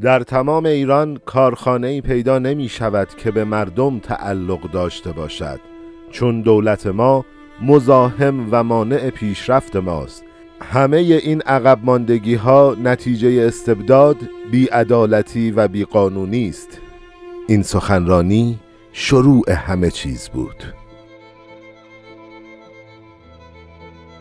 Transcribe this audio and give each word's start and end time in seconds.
در 0.00 0.20
تمام 0.20 0.66
ایران 0.66 1.18
کارخانه 1.26 2.00
پیدا 2.00 2.38
نمی 2.38 2.68
شود 2.68 3.08
که 3.08 3.30
به 3.30 3.44
مردم 3.44 3.98
تعلق 3.98 4.70
داشته 4.70 5.12
باشد. 5.12 5.60
چون 6.10 6.40
دولت 6.40 6.86
ما 6.86 7.24
مزاحم 7.62 8.48
و 8.50 8.64
مانع 8.64 9.10
پیشرفت 9.10 9.76
ماست. 9.76 10.24
همه 10.60 10.96
این 10.96 11.42
عقب 11.42 11.78
ماندگی 11.82 12.34
ها 12.34 12.76
نتیجه 12.82 13.46
استبداد 13.46 14.16
بیعدالتی 14.50 15.50
و 15.50 15.68
بیقانونی 15.68 16.48
است. 16.48 16.80
این 17.46 17.62
سخنرانی 17.62 18.58
شروع 18.92 19.52
همه 19.52 19.90
چیز 19.90 20.28
بود. 20.28 20.64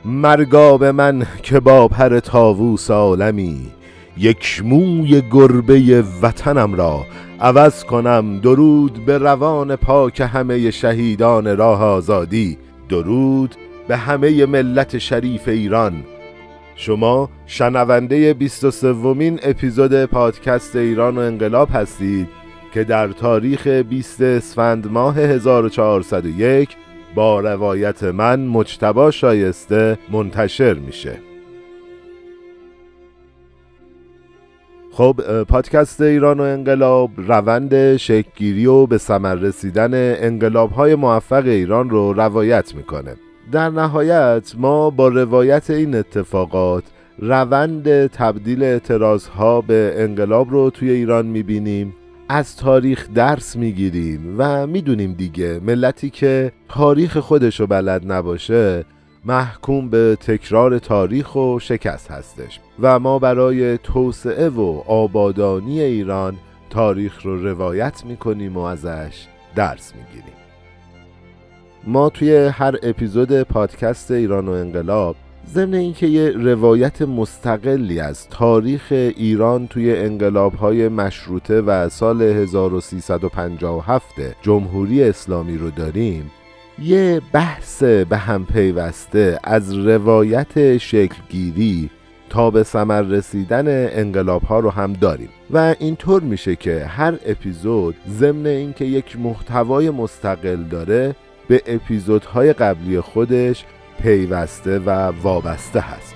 مرگا 0.06 0.78
به 0.78 0.92
من 0.92 1.28
که 1.44 1.60
با 1.60 1.88
پر 1.88 2.20
تاووس 2.20 2.92
عالمی 2.92 3.77
یک 4.20 4.62
موی 4.66 5.22
گربه 5.32 6.04
وطنم 6.22 6.76
را 6.76 7.06
عوض 7.40 7.84
کنم. 7.84 8.40
درود 8.40 9.06
به 9.06 9.18
روان 9.18 9.76
پاک 9.76 10.22
همه 10.34 10.72
شهیدان 10.72 11.58
راه 11.58 11.84
آزادی. 11.84 12.58
درود 12.90 13.56
به 13.88 13.98
همه 13.98 14.46
ملت 14.46 14.98
شریف 14.98 15.48
ایران. 15.48 16.04
شما 16.76 17.30
شنونده 17.46 18.34
23 18.34 18.92
ومین 18.92 19.40
اپیزود 19.44 20.06
پادکست 20.06 20.76
ایران 20.76 21.18
و 21.18 21.22
انقلاب 21.22 21.70
هستید 21.74 22.28
که 22.74 22.84
در 22.84 23.08
تاریخ 23.08 23.68
20 23.68 24.22
اسفند 24.22 24.92
ماه 24.92 25.20
1401 25.20 26.70
با 27.16 27.40
روایت 27.40 28.04
من 28.04 28.40
مجتبا 28.40 29.12
شایسته 29.12 29.98
منتشر 30.12 30.74
میشه. 30.74 31.18
خب 34.98 35.44
پادکست 35.44 36.02
ایران 36.02 36.40
و 36.40 36.44
انقلاب 36.44 37.12
روند 37.18 37.98
شکلگیری 37.98 38.66
و 38.66 38.86
به 38.86 38.98
ثمر 38.98 39.36
رسیدن 39.36 39.92
انقلاب 40.24 40.72
های 40.72 40.96
موفق 40.96 41.46
ایران 41.46 41.90
رو 41.90 42.14
روایت 42.14 42.76
می‌کنه. 42.76 43.16
در 43.52 43.70
نهایت 43.70 44.54
ما 44.58 44.90
با 44.90 45.08
روایت 45.08 45.70
این 45.70 45.96
اتفاقات 45.96 46.84
روند 47.20 48.08
تبدیل 48.08 48.64
اعتراض 48.64 49.28
ها 49.28 49.62
به 49.62 49.94
انقلاب 49.98 50.52
رو 50.52 50.70
توی 50.70 50.90
ایران 50.90 51.26
می‌بینیم 51.26 51.94
از 52.30 52.56
تاریخ 52.56 53.08
درس 53.16 53.56
می‌گیریم 53.56 54.36
و 54.38 54.68
می‌دونیم 54.68 55.14
دیگه 55.14 55.60
ملتی 55.64 56.10
که 56.10 56.52
تاریخ 56.70 57.18
خودش 57.18 57.60
رو 57.60 57.68
بلد 57.68 58.12
نباشه 58.12 58.86
محکوم 59.28 59.90
به 59.90 60.18
تکرار 60.22 60.80
تاریخ 60.80 61.36
و 61.36 61.60
شکست 61.60 62.12
هستش 62.12 62.60
و 62.80 63.00
ما 63.00 63.20
برای 63.20 63.78
توسعه 63.78 64.50
و 64.50 64.82
آبادانی 64.88 65.82
ایران 65.82 66.36
تاریخ 66.70 67.26
رو 67.26 67.48
روایت 67.48 68.06
می‌کنیم 68.06 68.58
و 68.58 68.60
ازش 68.60 69.28
درس 69.56 69.94
می‌گیریم. 69.96 70.34
ما 71.88 72.10
توی 72.10 72.36
هر 72.36 72.76
اپیزود 72.84 73.42
پادکست 73.44 74.12
ایران 74.12 74.48
و 74.48 74.52
انقلاب 74.52 75.16
ضمن 75.54 75.74
اینکه 75.74 76.08
یه 76.08 76.30
روایت 76.30 77.02
مستقلی 77.02 78.00
از 78.00 78.30
تاریخ 78.30 78.88
ایران 78.92 79.68
توی 79.68 79.96
انقلاب 79.96 80.54
های 80.54 80.90
مشروطه 80.90 81.62
و 81.62 81.90
سال 81.90 82.22
1357 82.22 84.16
جمهوری 84.42 85.04
اسلامی 85.04 85.58
رو 85.58 85.70
داریم 85.70 86.32
یه 86.84 87.22
بحث 87.34 87.84
به 87.84 88.18
هم 88.18 88.46
پیوسته 88.46 89.40
از 89.44 89.78
روایت 89.78 90.78
شکلگیری 90.78 91.90
تا 92.30 92.52
به 92.52 92.64
ثمر 92.64 93.02
رسیدن 93.02 93.66
انقلاب 93.68 94.44
ها 94.44 94.60
رو 94.60 94.70
هم 94.70 94.94
داریم. 94.94 95.30
و 95.52 95.76
اینطور 95.80 96.22
میشه 96.22 96.56
که 96.56 96.86
هر 96.86 97.14
اپیزود 97.26 97.96
ضمن 98.10 98.46
اینکه 98.46 98.86
یک 98.86 99.20
محتوای 99.20 99.90
مستقل 99.90 100.64
داره 100.64 101.16
به 101.48 101.62
اپیزودهای 101.66 102.54
قبلی 102.54 103.02
خودش 103.02 103.66
پیوسته 104.02 104.80
و 104.80 104.90
وابسته 105.22 105.80
هست. 105.80 106.16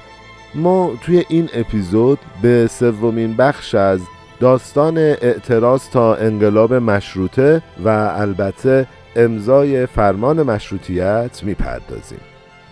ما 0.55 0.91
توی 1.01 1.23
این 1.29 1.49
اپیزود 1.53 2.19
به 2.41 2.67
سومین 2.67 3.35
بخش 3.35 3.75
از 3.75 3.99
داستان 4.39 4.97
اعتراض 4.97 5.89
تا 5.89 6.15
انقلاب 6.15 6.73
مشروطه 6.73 7.61
و 7.85 7.89
البته 8.17 8.87
امضای 9.15 9.85
فرمان 9.85 10.43
مشروطیت 10.43 11.43
می‌پردازیم. 11.43 12.19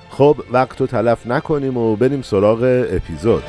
خب 0.10 0.36
وقت 0.52 0.82
رو 0.82 0.88
تلف 0.88 1.28
نکنیم 1.28 1.78
و 1.78 1.96
بریم 1.96 2.22
سراغ 2.22 2.86
اپیزود. 2.92 3.44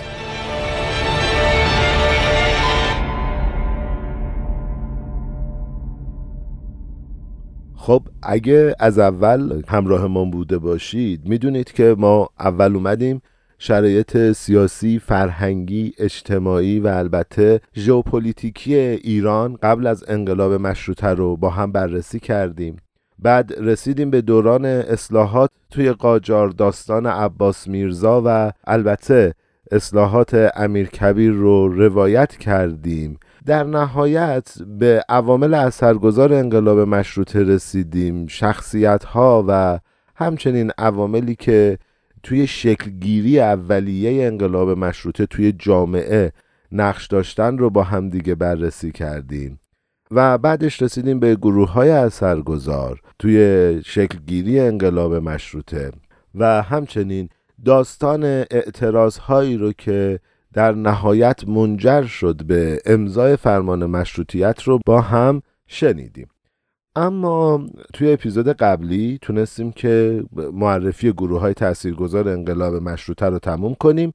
خب 7.76 8.02
اگه 8.22 8.74
از 8.78 8.98
اول 8.98 9.62
همراه 9.68 10.06
ما 10.06 10.24
بوده 10.24 10.58
باشید 10.58 11.28
می‌دونید 11.28 11.72
که 11.72 11.94
ما 11.98 12.28
اول 12.40 12.76
اومدیم 12.76 13.22
شرایط 13.62 14.32
سیاسی، 14.32 14.98
فرهنگی، 14.98 15.92
اجتماعی 15.98 16.80
و 16.80 16.86
البته 16.86 17.60
ژئوپلیتیکی 17.76 18.74
ایران 18.76 19.56
قبل 19.62 19.86
از 19.86 20.04
انقلاب 20.08 20.52
مشروطه 20.52 21.08
رو 21.08 21.36
با 21.36 21.50
هم 21.50 21.72
بررسی 21.72 22.20
کردیم. 22.20 22.76
بعد 23.18 23.52
رسیدیم 23.58 24.10
به 24.10 24.20
دوران 24.20 24.64
اصلاحات 24.64 25.50
توی 25.70 25.92
قاجار 25.92 26.48
داستان 26.48 27.06
عباس 27.06 27.68
میرزا 27.68 28.22
و 28.26 28.52
البته 28.66 29.34
اصلاحات 29.70 30.50
امیرکبیر 30.56 31.32
رو 31.32 31.68
روایت 31.68 32.36
کردیم 32.36 33.18
در 33.46 33.64
نهایت 33.64 34.54
به 34.78 35.04
عوامل 35.08 35.54
اثرگذار 35.54 36.34
انقلاب 36.34 36.78
مشروطه 36.78 37.42
رسیدیم 37.42 38.26
شخصیت 38.26 39.04
ها 39.04 39.44
و 39.48 39.78
همچنین 40.14 40.70
عواملی 40.78 41.34
که 41.34 41.78
توی 42.22 42.46
شکلگیری 42.46 43.40
اولیه 43.40 44.26
انقلاب 44.26 44.70
مشروطه 44.70 45.26
توی 45.26 45.52
جامعه 45.52 46.32
نقش 46.72 47.06
داشتن 47.06 47.58
رو 47.58 47.70
با 47.70 47.82
همدیگه 47.82 48.34
بررسی 48.34 48.92
کردیم. 48.92 49.60
و 50.10 50.38
بعدش 50.38 50.82
رسیدیم 50.82 51.20
به 51.20 51.34
گروه 51.34 51.72
های 51.72 51.90
اثرگذار 51.90 53.00
توی 53.18 53.80
شکلگیری 53.84 54.60
انقلاب 54.60 55.14
مشروطه. 55.14 55.90
و 56.34 56.62
همچنین 56.62 57.28
داستان 57.64 58.24
اعتراض 58.24 59.18
هایی 59.18 59.56
رو 59.56 59.72
که 59.72 60.20
در 60.52 60.72
نهایت 60.72 61.48
منجر 61.48 62.02
شد 62.02 62.42
به 62.44 62.78
امضای 62.86 63.36
فرمان 63.36 63.86
مشروطیت 63.86 64.62
رو 64.62 64.80
با 64.86 65.00
هم 65.00 65.42
شنیدیم. 65.66 66.28
اما 66.96 67.66
توی 67.92 68.12
اپیزود 68.12 68.48
قبلی 68.48 69.18
تونستیم 69.22 69.72
که 69.72 70.24
معرفی 70.52 71.12
گروه 71.12 71.40
های 71.40 71.54
تاثیرگذار 71.54 72.28
انقلاب 72.28 72.74
مشروطه 72.74 73.26
رو 73.26 73.38
تموم 73.38 73.74
کنیم. 73.74 74.12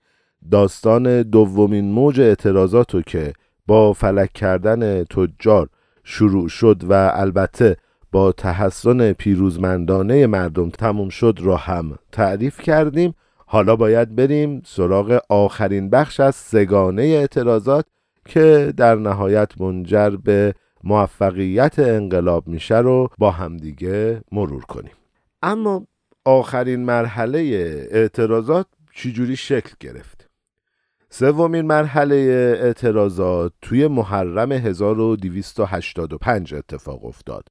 داستان 0.52 1.22
دومین 1.22 1.92
موج 1.92 2.22
اعتراضات 2.22 3.06
که 3.06 3.34
با 3.68 3.94
فلک 3.94 4.34
کردن 4.34 5.04
تجار 5.04 5.70
شروع 6.04 6.48
شد 6.48 6.84
و 6.90 7.12
البته 7.14 7.78
با 8.12 8.32
تحسن 8.32 9.14
پیروزمندانه 9.14 10.28
مردم 10.28 10.70
تموم 10.70 11.10
شد 11.10 11.40
را 11.42 11.58
هم 11.58 11.96
تعریف 12.12 12.62
کردیم. 12.62 13.16
حالا 13.46 13.76
باید 13.76 14.16
بریم 14.16 14.62
سراغ 14.66 15.20
آخرین 15.30 15.90
بخش 15.90 16.20
از 16.20 16.36
سگانه 16.36 17.02
اعتراضات 17.02 17.86
که 18.26 18.74
در 18.78 18.96
نهایت 18.96 19.62
منجر 19.62 20.10
به 20.10 20.54
موفقیت 20.86 21.80
انقلاب 21.80 22.48
میشه 22.48 22.78
رو 22.78 23.10
با 23.18 23.32
همدیگه 23.32 24.22
مرور 24.32 24.66
کنیم. 24.66 24.94
اما 25.42 25.88
آخرین 26.26 26.86
مرحله 26.86 27.40
اعتراضات 27.92 28.68
چجوری 28.94 29.36
شکل 29.36 29.74
گرفت؟ 29.80 30.30
سومین 31.10 31.66
مرحله 31.66 32.16
اعتراضات 32.62 33.54
توی 33.62 33.88
محرم 33.88 34.52
1285 34.52 36.54
اتفاق 36.54 37.06
افتاد. 37.06 37.48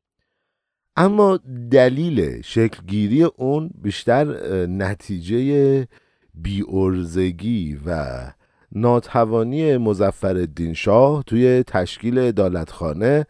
اما 0.96 1.38
دلیل 1.70 2.42
شکلگیری 2.42 3.22
اون 3.22 3.70
بیشتر 3.82 4.24
نتیجه 4.66 5.88
بیورزگی 6.34 7.80
و 7.86 8.06
ناتوانی 8.74 9.76
مزفر 9.76 10.46
شاه 10.74 11.22
توی 11.22 11.62
تشکیل 11.66 12.18
ادالتخانه 12.18 13.26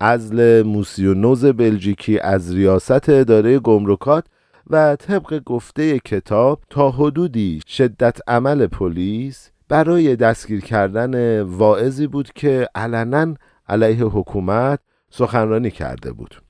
ازل 0.00 0.62
موسیونوز 0.62 1.44
بلژیکی 1.44 2.18
از 2.18 2.54
ریاست 2.54 3.08
اداره 3.08 3.58
گمرکات 3.58 4.24
و 4.70 4.96
طبق 4.96 5.40
گفته 5.46 5.98
کتاب 5.98 6.60
تا 6.70 6.90
حدودی 6.90 7.60
شدت 7.66 8.18
عمل 8.28 8.66
پلیس 8.66 9.50
برای 9.68 10.16
دستگیر 10.16 10.60
کردن 10.60 11.42
واعظی 11.42 12.06
بود 12.06 12.32
که 12.32 12.68
علنا 12.74 13.34
علیه 13.68 14.04
حکومت 14.04 14.80
سخنرانی 15.10 15.70
کرده 15.70 16.12
بود. 16.12 16.42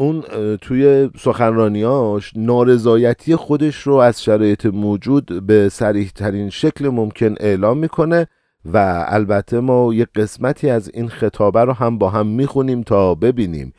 اون 0.00 0.22
توی 0.56 1.10
سخنرانیاش 1.18 2.32
نارضایتی 2.36 3.36
خودش 3.36 3.76
رو 3.76 3.94
از 3.94 4.22
شرایط 4.22 4.66
موجود 4.66 5.46
به 5.46 5.68
سریح 5.68 6.10
ترین 6.14 6.50
شکل 6.50 6.88
ممکن 6.88 7.34
اعلام 7.40 7.78
می‌کنه 7.78 8.26
و 8.64 9.04
البته 9.08 9.60
ما 9.60 9.94
یه 9.94 10.06
قسمتی 10.14 10.70
از 10.70 10.90
این 10.94 11.08
خطابه 11.08 11.64
رو 11.64 11.72
هم 11.72 11.98
با 11.98 12.10
هم 12.10 12.26
می‌خونیم 12.26 12.82
تا 12.82 13.14
ببینیم. 13.14 13.72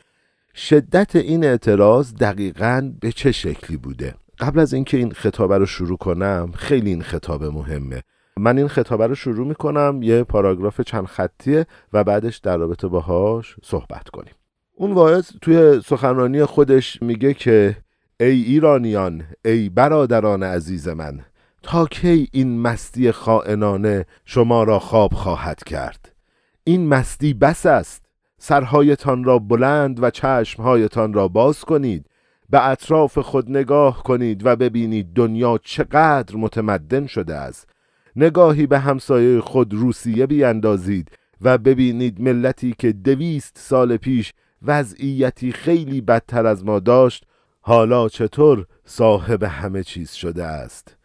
شدت 0.54 1.16
این 1.16 1.44
اعتراض 1.44 2.14
دقیقا 2.14 2.92
به 3.00 3.12
چه 3.12 3.32
شکلی 3.32 3.76
بوده؟ 3.76 4.14
قبل 4.38 4.58
از 4.58 4.72
اینکه 4.72 4.96
این 4.96 5.12
خطابه 5.12 5.58
رو 5.58 5.66
شروع 5.66 5.96
کنم 5.96 6.52
خیلی 6.54 6.90
این 6.90 7.02
خطابه 7.02 7.50
مهمه. 7.50 8.02
من 8.36 8.58
این 8.58 8.68
خطابه 8.68 9.06
رو 9.06 9.14
شروع 9.14 9.46
می‌کنم 9.46 10.00
یه 10.02 10.22
پاراگراف 10.22 10.80
چند 10.80 11.06
خطیه 11.06 11.66
و 11.92 12.04
بعدش 12.04 12.38
در 12.38 12.56
رابطه 12.56 12.88
باهاش 12.88 13.56
صحبت 13.62 14.08
کنیم. 14.08 14.34
اون 14.80 14.92
واعظ 14.92 15.30
توی 15.42 15.80
سخنرانی 15.86 16.44
خودش 16.44 17.02
میگه 17.02 17.34
که 17.34 17.76
ای 18.20 18.42
ایرانیان 18.42 19.22
ای 19.44 19.68
برادران 19.68 20.42
عزیز 20.42 20.88
من 20.88 21.20
تا 21.62 21.86
کی 21.86 22.28
این 22.32 22.60
مستی 22.60 23.12
خائنانه 23.12 24.06
شما 24.24 24.64
را 24.64 24.78
خواب 24.78 25.14
خواهد 25.14 25.64
کرد؟ 25.64 26.12
این 26.64 26.88
مستی 26.88 27.34
بس 27.34 27.66
است. 27.66 28.02
سرهایتان 28.38 29.24
را 29.24 29.38
بلند 29.38 30.02
و 30.02 30.10
چشمهایتان 30.10 31.12
را 31.12 31.28
باز 31.28 31.60
کنید. 31.64 32.06
به 32.50 32.68
اطراف 32.68 33.18
خود 33.18 33.50
نگاه 33.50 34.02
کنید 34.02 34.46
و 34.46 34.56
ببینید 34.56 35.12
دنیا 35.14 35.60
چقدر 35.64 36.36
متمدن 36.36 37.06
شده 37.06 37.34
است. 37.34 37.68
نگاهی 38.16 38.66
به 38.66 38.78
همسایه 38.78 39.40
خود 39.40 39.74
روسیه 39.74 40.26
بیاندازید 40.26 41.10
و 41.40 41.58
ببینید 41.58 42.20
ملتی 42.20 42.74
که 42.78 42.92
دویست 42.92 43.58
سال 43.58 43.96
پیش 43.96 44.32
وضعیتی 44.62 45.52
خیلی 45.52 46.00
بدتر 46.00 46.46
از 46.46 46.64
ما 46.64 46.78
داشت 46.78 47.24
حالا 47.60 48.08
چطور 48.08 48.66
صاحب 48.84 49.42
همه 49.42 49.82
چیز 49.82 50.12
شده 50.12 50.44
است؟ 50.44 50.96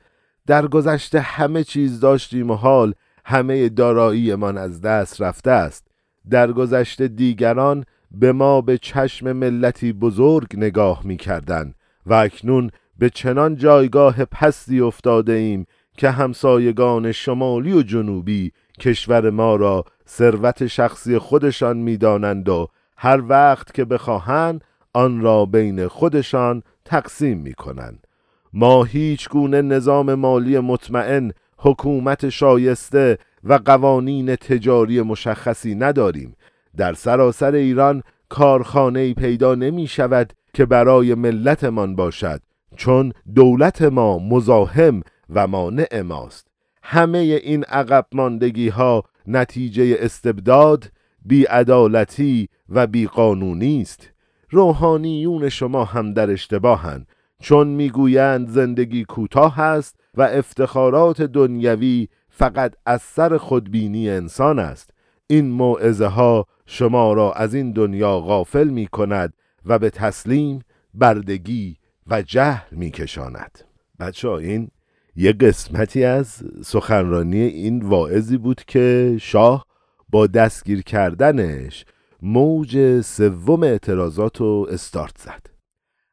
در 0.47 0.67
گذشته 0.67 1.19
همه 1.19 1.63
چیز 1.63 1.99
داشتیم 1.99 2.51
و 2.51 2.55
حال 2.55 2.93
همه 3.25 3.69
داراییمان 3.69 4.57
از 4.57 4.81
دست 4.81 5.21
رفته 5.21 5.51
است. 5.51 5.87
در 6.29 6.51
گذشته 6.51 7.07
دیگران 7.07 7.85
به 8.11 8.31
ما 8.31 8.61
به 8.61 8.77
چشم 8.77 9.31
ملتی 9.31 9.93
بزرگ 9.93 10.47
نگاه 10.57 11.01
می 11.03 11.17
کردن 11.17 11.73
و 12.05 12.13
اکنون 12.13 12.71
به 12.99 13.09
چنان 13.09 13.55
جایگاه 13.55 14.25
پستی 14.25 14.79
افتاده 14.79 15.33
ایم 15.33 15.65
که 15.97 16.09
همسایگان 16.09 17.11
شمالی 17.11 17.73
و 17.73 17.81
جنوبی 17.81 18.51
کشور 18.79 19.29
ما 19.29 19.55
را 19.55 19.85
ثروت 20.07 20.67
شخصی 20.67 21.17
خودشان 21.17 21.77
می‌دانند 21.77 22.49
و 22.49 22.67
هر 22.97 23.21
وقت 23.27 23.73
که 23.73 23.85
بخواهند 23.85 24.63
آن 24.93 25.21
را 25.21 25.45
بین 25.45 25.87
خودشان 25.87 26.63
تقسیم 26.85 27.37
می 27.37 27.53
کنند. 27.53 28.07
ما 28.53 28.83
هیچ 28.83 29.29
گونه 29.29 29.61
نظام 29.61 30.13
مالی 30.13 30.59
مطمئن 30.59 31.31
حکومت 31.57 32.29
شایسته 32.29 33.17
و 33.43 33.59
قوانین 33.65 34.35
تجاری 34.35 35.01
مشخصی 35.01 35.75
نداریم 35.75 36.35
در 36.77 36.93
سراسر 36.93 37.55
ایران 37.55 38.03
کارخانه 38.29 39.13
پیدا 39.13 39.55
نمی 39.55 39.87
شود 39.87 40.33
که 40.53 40.65
برای 40.65 41.15
ملتمان 41.15 41.95
باشد 41.95 42.41
چون 42.75 43.13
دولت 43.35 43.81
ما 43.81 44.19
مزاحم 44.19 45.01
و 45.29 45.47
مانع 45.47 46.01
ماست 46.01 46.47
همه 46.83 47.17
این 47.17 47.63
عقب 47.63 48.05
ماندگی 48.11 48.69
ها 48.69 49.03
نتیجه 49.27 49.97
استبداد 49.99 50.91
بیعدالتی 51.25 52.49
و 52.69 52.87
بیقانونی 52.87 53.81
است. 53.81 54.11
روحانیون 54.49 55.49
شما 55.49 55.85
هم 55.85 56.13
در 56.13 56.31
اشتباهند 56.31 57.07
چون 57.39 57.67
می‌گویند 57.67 58.49
زندگی 58.49 59.05
کوتاه 59.05 59.59
است 59.59 59.99
و 60.13 60.21
افتخارات 60.21 61.21
دنیوی 61.21 62.07
فقط 62.29 62.75
از 62.85 63.01
سر 63.01 63.37
خودبینی 63.37 64.09
انسان 64.09 64.59
است. 64.59 64.89
این 65.27 65.51
موعظه 65.51 66.05
ها 66.05 66.47
شما 66.65 67.13
را 67.13 67.33
از 67.33 67.53
این 67.53 67.71
دنیا 67.71 68.19
غافل 68.19 68.67
می 68.67 68.87
کند 68.87 69.33
و 69.65 69.79
به 69.79 69.89
تسلیم 69.89 70.59
بردگی 70.93 71.77
و 72.07 72.21
جهل 72.21 72.67
می 72.71 72.91
کشاند 72.91 73.59
بچه 73.99 74.29
این 74.29 74.71
یه 75.15 75.33
قسمتی 75.33 76.03
از 76.03 76.43
سخنرانی 76.63 77.41
این 77.41 77.81
واعظی 77.81 78.37
بود 78.37 78.61
که 78.67 79.17
شاه 79.21 79.65
با 80.15 80.27
دستگیر 80.27 80.81
کردنش 80.81 81.85
موج 82.21 83.01
سوم 83.01 83.63
اعتراضات 83.63 84.37
رو 84.37 84.67
استارت 84.71 85.17
زد. 85.17 85.45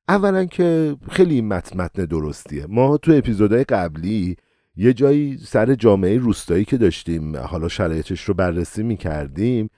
اولا 0.08 0.44
که 0.44 0.96
خیلی 1.10 1.42
متن 1.42 2.04
درستیه. 2.04 2.66
ما 2.68 2.96
تو 2.96 3.12
اپیزودهای 3.12 3.64
قبلی 3.64 4.36
یه 4.76 4.92
جایی 4.92 5.38
سر 5.38 5.74
جامعه 5.74 6.18
روستایی 6.18 6.64
که 6.64 6.76
داشتیم 6.76 7.36
حالا 7.36 7.68
شرایطش 7.68 8.24
رو 8.24 8.34
بررسی 8.34 8.82
می 8.82 8.96
کردیم 8.96 9.70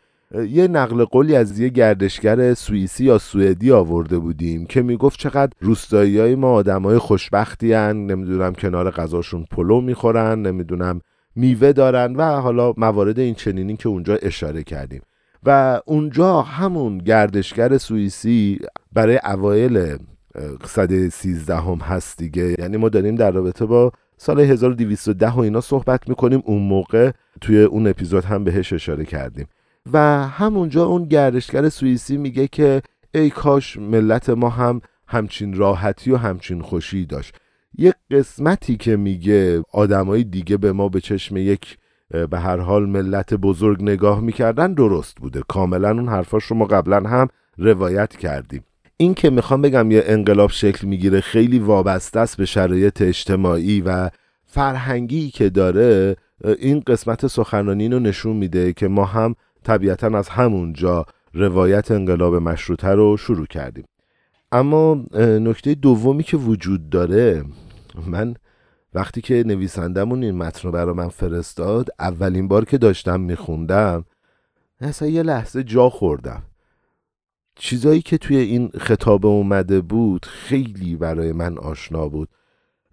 یه 0.48 0.68
نقل 0.68 1.04
قولی 1.04 1.36
از 1.36 1.58
یه 1.58 1.68
گردشگر 1.68 2.54
سوئیسی 2.54 3.04
یا 3.04 3.18
سوئدی 3.18 3.72
آورده 3.72 4.18
بودیم 4.18 4.66
که 4.66 4.82
می‌گفت 4.82 5.18
چقدر 5.18 5.52
روستایی 5.60 6.18
های 6.18 6.34
ما 6.34 6.52
آدمای 6.52 6.98
خوشبختی 6.98 7.72
هن 7.72 7.96
نمی‌دونم 8.06 8.54
کنار 8.54 8.90
غذاشون 8.90 9.44
پلو 9.50 9.80
می‌خورن 9.80 10.42
نمی‌دونم 10.42 11.00
میوه 11.36 11.72
دارن 11.72 12.16
و 12.16 12.40
حالا 12.40 12.75
موارد 12.76 13.19
این 13.19 13.34
چنینی 13.34 13.76
که 13.76 13.88
اونجا 13.88 14.16
اشاره 14.16 14.62
کردیم. 14.62 15.02
و 15.46 15.81
اونجا 15.86 16.42
همون 16.42 16.98
گردشگر 16.98 17.78
سوئیسی 17.78 18.58
برای 18.92 19.20
اوایل 19.25 19.96
صده 20.64 21.08
سیزدهم 21.08 21.78
هست 21.78 22.19
دیگه. 22.19 22.54
یعنی 22.58 22.76
ما 22.76 22.88
داریم 22.88 23.14
در 23.14 23.31
رابطه 23.31 23.66
با 23.66 23.92
سال 24.16 24.40
1210 24.40 25.31
و 25.31 25.38
اینا 25.38 25.60
صحبت 25.60 26.08
می‌کنیم. 26.08 26.42
اون 26.44 26.62
موقع 26.62 27.10
توی 27.40 27.62
اون 27.62 27.86
اپیزود 27.86 28.25
هم 28.25 28.44
بهش 28.44 28.72
اشاره 28.72 29.04
کردیم. 29.04 29.46
و 29.92 29.98
همونجا 30.28 30.84
اون 30.84 31.04
گردشگر 31.04 31.69
سوئیسی 31.69 32.16
میگه 32.16 32.48
که 32.48 32.82
ای 33.14 33.31
کاش 33.31 33.76
ملت 33.76 34.31
ما 34.31 34.48
هم 34.48 34.81
همچین 35.06 35.56
راحتی 35.56 36.10
و 36.10 36.16
همچین 36.16 36.62
خوشی 36.62 37.06
داشت. 37.06 37.34
یک 37.78 37.94
قسمتی 38.10 38.76
که 38.76 38.96
میگه 38.96 39.62
آدمای 39.72 40.24
دیگه 40.24 40.56
به 40.56 40.72
ما 40.72 40.88
به 40.88 41.00
چشم 41.00 41.36
یک 41.36 41.78
به 42.30 42.38
هر 42.38 42.56
حال 42.56 42.86
ملت 42.86 43.34
بزرگ 43.34 43.82
نگاه 43.82 44.20
می‌کردن 44.20 44.72
درست 44.72 45.16
بوده. 45.20 45.42
کاملا 45.48 45.90
اون 45.90 46.08
حرفاش 46.08 46.44
رو 46.44 46.56
ما 46.56 46.64
قبلا 46.64 47.00
هم 47.08 47.28
روایت 47.58 48.16
کردیم. 48.16 48.64
این 48.96 49.14
که 49.14 49.30
می‌خوام 49.30 49.62
بگم 49.62 49.90
یه 49.90 50.02
انقلاب 50.06 50.50
شکل 50.50 50.86
می‌گیره 50.86 51.20
خیلی 51.20 51.58
وابسته 51.58 52.20
است 52.20 52.36
به 52.36 52.44
شرایط 52.44 53.02
اجتماعی 53.02 53.80
و 53.80 54.10
فرهنگی 54.46 55.30
که 55.30 55.50
داره 55.50 56.16
این 56.58 56.80
قسمت 56.80 57.26
سخنرانی 57.26 57.88
رو 57.88 57.98
نشون 57.98 58.36
میده 58.36 58.72
که 58.72 58.88
ما 58.88 59.04
هم 59.04 59.34
طبیعتا 59.64 60.19
از 60.19 60.28
همونجا 60.28 61.06
روایت 61.34 61.90
انقلاب 61.90 62.34
مشروطه 62.34 62.88
رو 62.88 63.16
شروع 63.16 63.46
کردیم. 63.46 63.84
اما 64.52 65.04
نکته 65.19 65.74
دومی 65.74 66.22
که 66.22 66.36
وجود 66.36 66.90
داره 66.90 67.44
من 68.06 68.34
وقتی 68.94 69.20
که 69.20 69.44
نویسندمون 69.46 70.22
این 70.22 70.39
متن 70.39 70.69
رو 70.69 70.72
برای 70.72 70.94
من 70.94 71.08
فرستاد 71.08 71.89
اولین 71.98 72.48
بار 72.48 72.65
که 72.65 72.79
داشتم 72.79 73.20
میخوندم 73.20 74.05
اصلا 74.81 75.08
یه 75.08 75.22
لحظه 75.22 75.63
جا 75.63 75.91
خوردم. 75.91 76.43
چیزایی 77.56 78.03
که 78.03 78.19
توی 78.19 78.36
این 78.36 78.70
خطاب 78.81 79.27
اومده 79.27 79.81
بود 79.81 80.27
خیلی 80.27 80.96
برای 80.96 81.32
من 81.32 81.58
آشنا 81.58 82.08
بود 82.08 82.29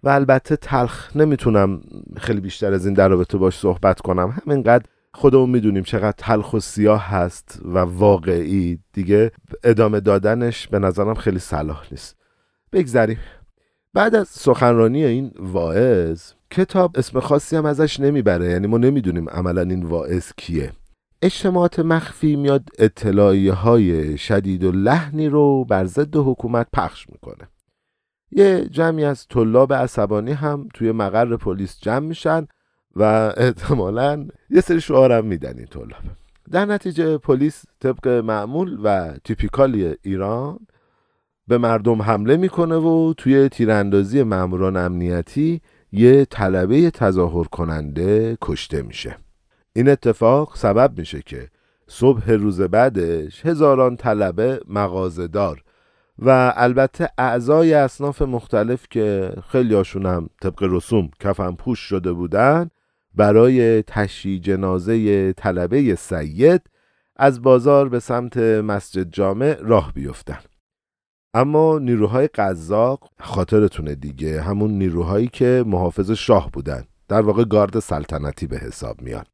و 0.02 0.08
البته 0.08 0.56
تلخ 0.56 1.16
نمی‌تونم 1.16 1.80
خیلی 2.16 2.40
بیشتر 2.40 2.72
از 2.72 2.86
این 2.86 2.94
در 2.94 3.08
رابطه 3.08 3.38
باش 3.38 3.58
صحبت 3.58 4.00
کنم. 4.00 4.40
همینقدر 4.42 4.84
خودمون 5.14 5.50
می‌دونیم 5.50 5.82
چقدر 5.82 6.14
تلخ 6.18 6.52
و 6.52 6.60
سیاه 6.60 7.04
هست 7.06 7.60
و 7.64 7.78
واقعی. 7.78 8.78
دیگه 8.92 9.32
ادامه 9.64 10.00
دادنش 10.00 10.68
به 10.68 10.78
نظرم 10.78 11.14
خیلی 11.14 11.38
صلاح 11.38 11.84
نیست. 11.90 12.16
بگذریم. 12.72 13.18
بعد 13.94 14.14
از 14.14 14.28
سخنرانی 14.28 15.04
این 15.04 15.30
واعظ 15.38 16.32
کتاب 16.50 16.98
اسم 16.98 17.20
خاصی 17.20 17.56
هم 17.56 17.66
ازش 17.66 18.00
نمی‌بره 18.00 18.50
یعنی 18.50 18.66
ما 18.66 18.78
نمی‌دونیم 18.78 19.28
عملا 19.28 19.62
این 19.62 19.82
واعظ 19.82 20.32
کیه. 20.36 20.72
اجتماعات 21.22 21.80
مخفی 21.80 22.36
میاد 22.36 22.68
اطلاعیه 22.78 23.52
های 23.52 24.18
شدید 24.18 24.64
و 24.64 24.72
لحنی 24.72 25.28
رو 25.28 25.64
بر 25.64 25.84
ضد 25.84 26.16
حکومت 26.16 26.66
پخش 26.72 27.06
می‌کنه. 27.10 27.48
یه 28.30 28.68
جمعی 28.70 29.04
از 29.04 29.26
طلاب 29.28 29.72
عصبانی 29.72 30.32
هم 30.32 30.68
توی 30.74 30.92
مقر 30.92 31.36
پلیس 31.36 31.80
جمع 31.80 32.06
میشن 32.06 32.46
و 32.96 33.02
احتمالا 33.36 34.26
یه 34.50 34.60
سری 34.60 34.80
شعارم 34.80 35.24
میدن 35.24 35.58
این 35.58 35.66
طلاب. 35.66 36.02
در 36.50 36.64
نتیجه 36.64 37.18
پلیس 37.18 37.64
طبق 37.80 38.08
معمول 38.08 38.78
و 38.82 39.14
تیپیکالی 39.24 39.94
ایران 40.02 40.58
به 41.48 41.58
مردم 41.58 42.02
حمله 42.02 42.36
می‌کنه 42.36 42.76
و 42.76 43.14
توی 43.16 43.48
تیراندازی 43.48 44.22
ماموران 44.22 44.76
امنیتی 44.76 45.60
یه 45.92 46.24
طلبه 46.24 46.90
تظاهر 46.90 47.44
کننده 47.44 48.38
کشته 48.40 48.82
میشه. 48.82 49.16
این 49.72 49.88
اتفاق 49.88 50.56
سبب 50.56 50.98
میشه 50.98 51.22
که 51.22 51.48
صبح 51.86 52.30
روز 52.30 52.60
بعدش 52.60 53.46
هزاران 53.46 53.96
طلبه 53.96 54.60
مغازدار 54.68 55.62
و 56.18 56.52
البته 56.56 57.08
اعضای 57.18 57.74
اصناف 57.74 58.22
مختلف 58.22 58.86
که 58.90 59.32
خیلی 59.48 59.74
هاشون 59.74 60.06
هم 60.06 60.28
طبق 60.42 60.62
رسوم 60.62 61.10
کفن 61.20 61.52
پوش 61.52 61.78
شده 61.78 62.12
بودن 62.12 62.70
برای 63.14 63.82
تشییع 63.82 64.40
جنازه 64.40 65.32
طلبه 65.32 65.94
سید 65.94 66.62
از 67.16 67.42
بازار 67.42 67.88
به 67.88 68.00
سمت 68.00 68.36
مسجد 68.36 69.10
جامع 69.10 69.56
راه 69.60 69.92
بیفتن. 69.92 70.38
اما 71.34 71.78
نیروهای 71.78 72.26
قزاق 72.26 73.10
خاطرتونه 73.20 73.94
دیگه. 73.94 74.42
همون 74.42 74.70
نیروهایی 74.70 75.28
که 75.28 75.64
محافظ 75.66 76.10
شاه 76.10 76.50
بودن. 76.50 76.84
در 77.08 77.20
واقع 77.20 77.44
گارد 77.44 77.78
سلطنتی 77.78 78.46
به 78.46 78.58
حساب 78.58 79.02
میان. 79.02 79.24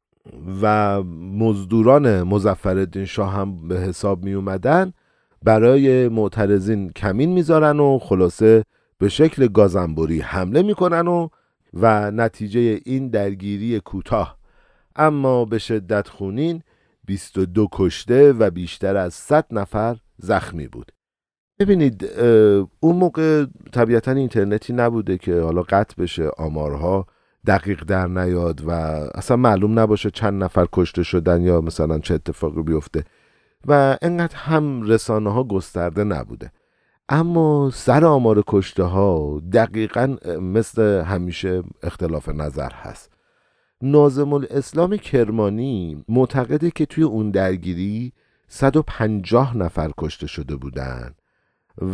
و 0.61 1.03
مزدوران 1.03 2.23
مزفردین 2.23 3.05
شاه 3.05 3.33
هم 3.33 3.67
به 3.67 3.79
حساب 3.79 4.23
می 4.23 4.33
اومدن 4.33 4.93
برای 5.43 6.09
معترضین 6.09 6.91
کمین 6.91 7.29
می‌ذارن 7.29 7.79
و 7.79 7.99
خلاصه 7.99 8.63
به 8.97 9.09
شکل 9.09 9.47
گازنبوری 9.47 10.21
حمله 10.21 10.61
می‌کنن 10.61 11.07
و 11.07 11.27
و 11.73 12.11
نتیجه 12.11 12.81
این 12.85 13.09
درگیری 13.09 13.79
کوتاه. 13.79 14.37
اما 14.95 15.45
به 15.45 15.57
شدت 15.57 16.07
خونین 16.07 16.61
22 17.05 17.67
کشته 17.71 18.33
و 18.33 18.49
بیشتر 18.49 18.97
از 18.97 19.13
100 19.13 19.45
نفر 19.51 19.97
زخمی 20.17 20.67
بود. 20.67 20.91
ببینید 21.59 22.05
اون 22.79 22.95
موقع 22.95 23.45
طبیعتا 23.71 24.11
اینترنتی 24.11 24.73
نبوده 24.73 25.17
که 25.17 25.41
حالا 25.41 25.61
قطع 25.61 26.01
بشه 26.01 26.29
آمارها 26.37 27.07
دقیق 27.47 27.83
در 27.83 28.07
نیاد 28.07 28.61
و 28.65 28.71
اصلا 29.15 29.37
معلوم 29.37 29.79
نباشه 29.79 30.11
چند 30.11 30.43
نفر 30.43 30.67
کشته 30.73 31.03
شدن 31.03 31.41
یا 31.41 31.61
مثلا 31.61 31.99
چه 31.99 32.13
اتفاقی 32.13 32.61
بیفته 32.61 33.03
و 33.67 33.97
انقدر 34.01 34.35
هم 34.35 34.81
رسانه 34.81 35.33
ها 35.33 35.43
گسترده 35.43 36.03
نبوده. 36.03 36.51
اما 37.09 37.69
سر 37.73 38.05
آمار 38.05 38.43
کشته 38.47 38.83
ها 38.83 39.41
دقیقا 39.53 40.17
مثل 40.41 41.03
همیشه 41.03 41.63
اختلاف 41.83 42.29
نظر 42.29 42.71
هست. 42.73 43.11
نازم 43.81 44.33
الاسلام 44.33 44.97
کرمانی 44.97 46.03
معتقده 46.07 46.71
که 46.71 46.85
توی 46.85 47.03
اون 47.03 47.31
درگیری 47.31 48.13
150 48.47 49.57
نفر 49.57 49.91
کشته 49.97 50.27
شده 50.27 50.55
بودن. 50.55 51.15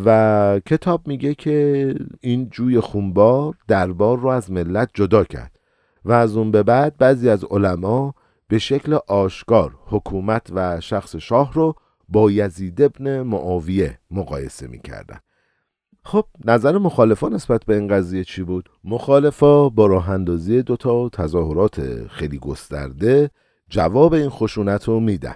و 0.05 0.59
کتاب 0.65 1.07
میگه 1.07 1.35
که 1.35 1.95
این 2.21 2.49
جوی 2.49 2.79
خونبار 2.79 3.53
دربار 3.67 4.19
رو 4.19 4.27
از 4.27 4.51
ملت 4.51 4.89
جدا 4.93 5.23
کرد 5.23 5.59
و 6.05 6.11
از 6.11 6.37
اون 6.37 6.51
به 6.51 6.63
بعد 6.63 6.97
بعضی 6.97 7.29
از 7.29 7.43
علما 7.43 8.13
به 8.47 8.59
شکل 8.59 8.97
آشکار 9.07 9.77
حکومت 9.85 10.47
و 10.51 10.81
شخص 10.81 11.15
شاه 11.15 11.53
رو 11.53 11.75
با 12.09 12.31
یزید 12.31 12.81
ابن 12.81 13.21
معاویه 13.21 13.99
مقایسه 14.11 14.67
می‌کردن 14.67 15.19
خب 16.03 16.25
نظر 16.45 16.77
مخالفان 16.77 17.33
نسبت 17.33 17.65
به 17.65 17.75
این 17.75 17.87
قضیه 17.87 18.23
چی 18.23 18.43
بود؟ 18.43 18.69
مخالفا 18.83 19.69
با 19.69 19.85
راه 19.85 20.09
اندازی 20.09 20.61
دوتا 20.61 21.09
تظاهرات 21.09 22.07
خیلی 22.07 22.39
گسترده 22.39 23.29
جواب 23.69 24.13
این 24.13 24.29
خشونت 24.29 24.87
رو 24.87 24.99
میدن 24.99 25.35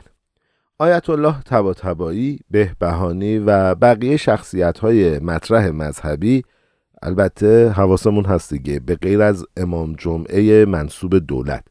آیت 0.81 1.09
الله 1.09 1.41
تباتبایی، 1.45 2.39
بهبهانی 2.51 3.38
و 3.38 3.75
بقیه 3.75 4.17
شخصیت 4.17 4.79
های 4.79 5.19
مطرح 5.19 5.69
مذهبی 5.69 6.43
البته 7.01 7.69
حواسمون 7.69 8.25
هست 8.25 8.53
دیگه 8.53 8.79
به 8.79 8.95
غیر 8.95 9.21
از 9.21 9.45
امام 9.57 9.93
جمعه 9.93 10.65
منصوب 10.65 11.17
دولت. 11.17 11.63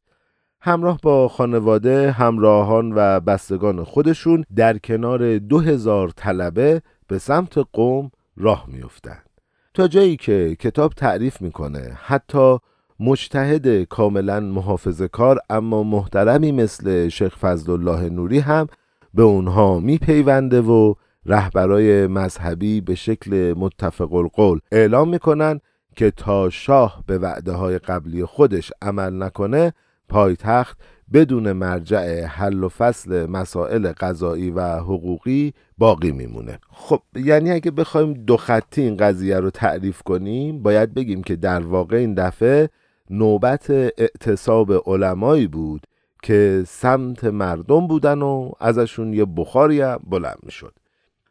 همراه 0.60 0.98
با 1.02 1.28
خانواده 1.28 2.10
همراهان 2.10 2.92
و 2.96 3.20
بستگان 3.20 3.84
خودشون 3.84 4.44
در 4.56 4.78
کنار 4.78 5.38
دو 5.38 5.58
هزار 5.58 6.08
طلبه 6.08 6.82
به 7.06 7.18
سمت 7.18 7.58
قوم 7.72 8.10
راه 8.36 8.64
میافتند. 8.68 9.28
تا 9.74 9.88
جایی 9.88 10.16
که 10.16 10.56
کتاب 10.58 10.92
تعریف 10.92 11.42
می‌کنه 11.42 11.98
حتی 12.04 12.58
مجتهد 13.00 13.82
کاملا 13.82 14.40
محافظ 14.40 15.02
کار 15.02 15.38
اما 15.50 15.82
محترمی 15.82 16.52
مثل 16.52 17.08
شیخ 17.08 17.36
فضل 17.36 17.72
الله 17.72 18.08
نوری 18.08 18.38
هم 18.38 18.66
به 19.14 19.22
اونها 19.22 19.80
میپیونده 19.80 20.60
و 20.60 20.94
رهبرای 21.26 22.06
مذهبی 22.06 22.80
به 22.80 22.94
شکل 22.94 23.54
متفق 23.56 24.14
القول 24.14 24.60
اعلام 24.72 25.08
می‌کنن 25.08 25.60
که 25.96 26.10
تا 26.10 26.50
شاه 26.50 27.04
به 27.06 27.18
وعده 27.18 27.52
های 27.52 27.78
قبلی 27.78 28.24
خودش 28.24 28.72
عمل 28.82 29.22
نکنه 29.22 29.72
پایتخت 30.08 30.78
بدون 31.12 31.52
مرجع 31.52 32.24
حل 32.24 32.64
و 32.64 32.68
فصل 32.68 33.26
مسائل 33.26 33.92
قضایی 33.92 34.50
و 34.50 34.76
حقوقی 34.78 35.54
باقی 35.78 36.12
میمونه. 36.12 36.58
خب 36.70 37.02
یعنی 37.14 37.50
اگه 37.50 37.70
بخوایم 37.70 38.14
دو 38.14 38.36
خطی 38.36 38.82
این 38.82 38.96
قضیه 38.96 39.38
رو 39.38 39.50
تعریف 39.50 40.02
کنیم 40.02 40.62
باید 40.62 40.94
بگیم 40.94 41.22
که 41.22 41.36
در 41.36 41.60
واقع 41.60 41.96
این 41.96 42.14
دفعه 42.14 42.68
نوبت 43.10 43.70
اعتصاب 43.70 44.72
علمایی 44.86 45.46
بود 45.46 45.86
که 46.22 46.64
سمت 46.66 47.24
مردم 47.24 47.86
بودن 47.86 48.22
و 48.22 48.50
ازشون 48.60 49.12
یه 49.12 49.24
بخاری 49.24 49.82
بلند 50.10 50.38
می‌شد. 50.42 50.74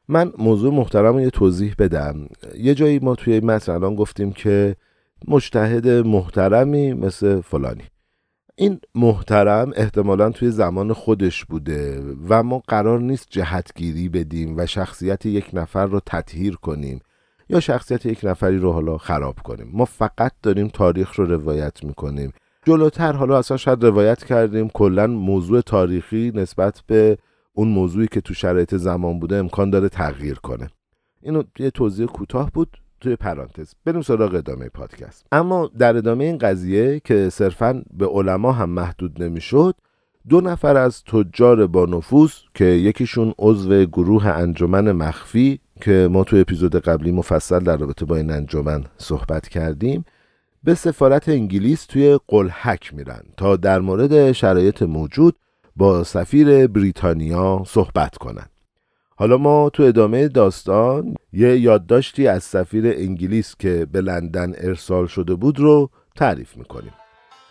من 0.07 0.33
موضوع 0.37 0.73
محترم 0.73 1.19
یه 1.19 1.29
توضیح 1.29 1.75
بدم. 1.79 2.27
یه 2.57 2.75
جایی 2.75 2.99
ما 2.99 3.15
توی 3.15 3.39
متن 3.39 3.71
الان 3.71 3.95
گفتیم 3.95 4.31
که 4.31 4.75
مجتهد 5.27 5.87
محترمی 5.87 6.93
مثل 6.93 7.41
فلانی. 7.41 7.83
این 8.55 8.79
محترم 8.95 9.71
احتمالا 9.75 10.29
توی 10.29 10.51
زمان 10.51 10.93
خودش 10.93 11.45
بوده 11.45 12.03
و 12.29 12.43
ما 12.43 12.61
قرار 12.67 12.99
نیست 12.99 13.27
جهتگیری 13.29 14.09
بدیم 14.09 14.57
و 14.57 14.65
شخصیت 14.65 15.25
یک 15.25 15.49
نفر 15.53 15.85
رو 15.85 15.99
تطهیر 16.05 16.55
کنیم 16.55 16.99
یا 17.49 17.59
شخصیت 17.59 18.05
یک 18.05 18.19
نفری 18.23 18.57
رو 18.57 18.71
حالا 18.71 18.97
خراب 18.97 19.35
کنیم. 19.43 19.69
ما 19.73 19.85
فقط 19.85 20.31
داریم 20.43 20.67
تاریخ 20.67 21.13
رو 21.13 21.25
روایت 21.25 21.83
می‌کنیم. 21.83 22.31
جلوتر. 22.67 23.13
حالا 23.13 23.37
اصلا 23.37 23.57
شاید 23.57 23.83
روایت 23.83 24.23
کردیم 24.23 24.69
کلا 24.69 25.07
موضوع 25.07 25.61
تاریخی 25.61 26.31
نسبت 26.35 26.83
به 26.87 27.17
اون 27.53 27.67
موضوعی 27.67 28.07
که 28.07 28.21
تو 28.21 28.33
شرایط 28.33 28.75
زمان 28.75 29.19
بوده 29.19 29.35
امکان 29.35 29.69
داره 29.69 29.89
تغییر 29.89 30.35
کنه. 30.35 30.69
اینو 31.21 31.43
یه 31.59 31.69
توضیح 31.69 32.05
کوتاه 32.05 32.51
بود 32.51 32.77
توی 33.01 33.15
پرانتز. 33.15 33.73
بریم 33.85 34.01
سراغ 34.01 34.35
ادامه 34.35 34.69
پادکست. 34.69 35.25
اما 35.31 35.71
در 35.79 35.97
ادامه 35.97 36.23
این 36.23 36.37
قضیه 36.37 37.01
که 37.05 37.29
صرفا 37.29 37.83
به 37.93 38.07
علما 38.07 38.51
هم 38.51 38.69
محدود 38.69 39.23
نمی‌شد 39.23 39.75
دو 40.29 40.41
نفر 40.41 40.77
از 40.77 41.03
تجار 41.03 41.67
با 41.67 41.85
نفوذ 41.85 42.31
که 42.53 42.65
یکیشون 42.65 43.33
عضو 43.39 43.85
گروه 43.85 44.27
انجمن 44.27 44.91
مخفی 44.91 45.59
که 45.81 46.09
ما 46.11 46.23
تو 46.23 46.35
اپیزود 46.37 46.75
قبلی 46.75 47.11
مفصل 47.11 47.59
در 47.59 47.77
رابطه 47.77 48.05
با 48.05 48.15
این 48.15 48.31
انجمن 48.31 48.83
صحبت 48.97 49.47
کردیم 49.47 50.05
به 50.63 50.75
سفارت 50.75 51.29
انگلیس 51.29 51.85
توی 51.85 52.19
قلحک 52.27 52.93
میرن 52.93 53.23
تا 53.37 53.55
در 53.55 53.79
مورد 53.79 54.31
شرایط 54.31 54.83
موجود 54.83 55.35
با 55.75 56.03
سفیر 56.03 56.67
بریتانیا 56.67 57.63
صحبت 57.67 58.17
کنند. 58.17 58.49
حالا 59.15 59.37
ما 59.37 59.69
تو 59.69 59.83
ادامه 59.83 60.27
داستان 60.27 61.15
یه 61.33 61.59
یادداشتی 61.59 62.27
از 62.27 62.43
سفیر 62.43 62.87
انگلیس 62.87 63.55
که 63.59 63.87
به 63.91 64.01
لندن 64.01 64.53
ارسال 64.57 65.07
شده 65.07 65.35
بود 65.35 65.59
رو 65.59 65.89
تعریف 66.15 66.57
می‌کنیم. 66.57 66.93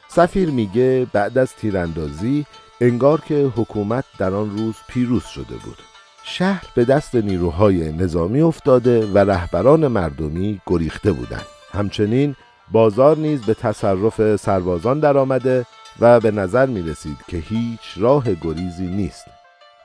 سفیر 0.09 0.51
میگه 0.51 1.07
بعد 1.13 1.39
از 1.39 1.55
تیراندازی 1.55 2.47
انگار 2.81 3.21
که 3.21 3.53
حکومت 3.57 4.05
در 4.19 4.35
آن 4.35 4.59
روز 4.59 4.75
پیروز 4.89 5.25
شده 5.25 5.55
بود. 5.65 5.77
شهر 6.25 6.65
به 6.75 6.85
دست 6.85 7.15
نیروهای 7.15 7.93
نظامی 7.93 8.41
افتاده 8.41 9.07
و 9.07 9.19
رهبران 9.19 9.87
مردمی 9.87 10.61
گریخته 10.67 11.13
بودند. 11.13 11.47
همچنین 11.73 12.37
بازار 12.73 13.17
نیز 13.17 13.43
به 13.43 13.55
تصرف 13.55 14.37
سربازان 14.37 15.01
درآمده 15.01 15.67
و 16.01 16.21
به 16.21 16.31
نظر 16.31 16.67
می 16.67 16.83
رسید 16.83 17.19
که 17.29 17.37
هیچ 17.37 17.81
راه 17.97 18.35
گریزی 18.35 18.87
نیست. 18.87 19.25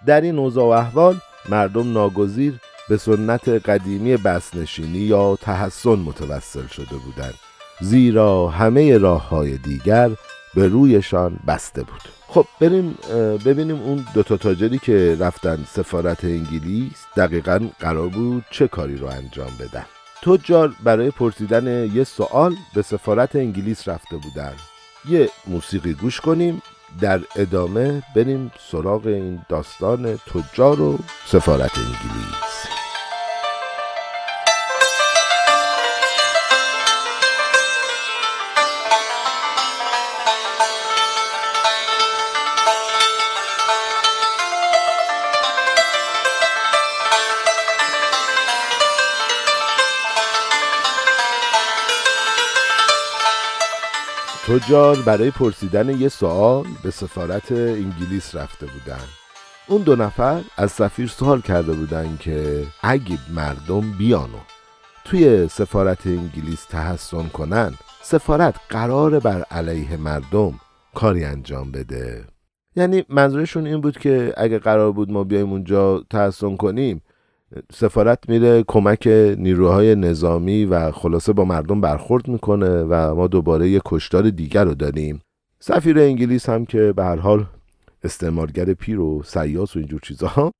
در 0.05 0.21
این 0.21 0.39
اوضاع 0.39 0.65
و 0.65 0.69
احوال 0.69 1.15
مردم 1.49 1.93
ناگزیر 1.93 2.59
به 2.89 2.97
سنت 2.97 3.49
قدیمی 3.49 4.17
بسنشینی 4.17 4.97
یا 4.97 5.35
تحسن 5.41 5.99
متوسل 5.99 6.67
شده 6.67 6.95
بودند 6.95 7.33
زیرا 7.81 8.47
همه 8.47 8.97
راه 8.97 9.29
های 9.29 9.57
دیگر 9.57 10.09
به 10.55 10.67
رویشان 10.67 11.39
بسته 11.47 11.83
بود. 11.83 12.01
خب 12.27 12.45
بریم 12.61 12.97
ببینیم 13.45 13.81
اون 13.81 14.05
دوتا 14.13 14.37
تاجری 14.37 14.79
که 14.79 15.17
رفتن 15.19 15.63
سفارت 15.67 16.25
انگلیس 16.25 17.05
دقیقا 17.17 17.59
قرار 17.79 18.07
بود 18.07 18.45
چه 18.51 18.67
کاری 18.67 18.97
رو 18.97 19.07
انجام 19.07 19.51
بدن. 19.59 19.85
تجار 20.23 20.75
برای 20.83 21.11
پرسیدن 21.11 21.91
یه 21.93 22.03
سوال 22.03 22.55
به 22.75 22.81
سفارت 22.81 23.35
انگلیس 23.35 23.87
رفته 23.87 24.17
بودن. 24.17 24.53
یه 25.09 25.29
موسیقی 25.47 25.93
گوش 25.93 26.21
کنیم 26.21 26.61
در 26.99 27.19
ادامه 27.35 28.03
بریم 28.15 28.51
سراغ 28.71 29.07
این 29.07 29.41
داستان 29.49 30.17
تجار 30.17 30.81
و 30.81 30.99
سفارت 31.25 31.77
انگلیس. 31.77 32.50
تجار 54.51 54.97
برای 55.01 55.31
پرسیدن 55.31 55.89
یه 56.01 56.09
سوال 56.09 56.65
به 56.83 56.91
سفارت 56.91 57.51
انگلیس 57.51 58.35
رفته 58.35 58.65
بودن. 58.65 59.03
اون 59.67 59.81
دو 59.81 59.95
نفر 59.95 60.41
از 60.57 60.71
سفیر 60.71 61.07
سوال 61.07 61.41
کرده 61.41 61.73
بودن 61.73 62.17
که 62.19 62.63
اگه 62.81 63.17
مردم 63.35 63.91
بیانو 63.97 64.37
توی 65.05 65.47
سفارت 65.47 66.07
انگلیس 66.07 66.65
تحسن 66.65 67.27
کنن 67.27 67.73
سفارت 68.01 68.55
قرار 68.69 69.19
بر 69.19 69.43
علیه 69.51 69.97
مردم 69.97 70.59
کاری 70.95 71.23
انجام 71.23 71.71
بده. 71.71 72.25
یعنی 72.75 73.05
منظورشون 73.09 73.67
این 73.67 73.81
بود 73.81 73.97
که 73.97 74.33
اگه 74.37 74.59
قرار 74.59 74.91
بود 74.91 75.11
ما 75.11 75.23
بیایم 75.23 75.51
اونجا 75.51 76.03
تحسن 76.09 76.55
کنیم 76.55 77.01
سفارت 77.73 78.29
میره 78.29 78.63
کمک 78.67 79.07
نیروهای 79.37 79.95
نظامی 79.95 80.65
و 80.65 80.91
خلاصه 80.91 81.33
با 81.33 81.45
مردم 81.45 81.81
برخورد 81.81 82.27
می‌کنه 82.27 82.83
و 82.83 83.15
ما 83.15 83.27
دوباره 83.27 83.69
یه 83.69 83.81
کشتار 83.85 84.29
دیگر 84.29 84.65
رو 84.65 84.73
داریم. 84.73 85.21
سفیر 85.59 85.99
انگلیس 85.99 86.49
هم 86.49 86.65
که 86.65 86.93
به 86.95 87.03
هر 87.03 87.15
حال 87.15 87.45
استعمارگر 88.03 88.73
پیر 88.73 88.99
و 88.99 89.23
سیاس 89.23 89.75
و 89.75 89.79
اینجور 89.79 89.99
چیزها 89.99 90.51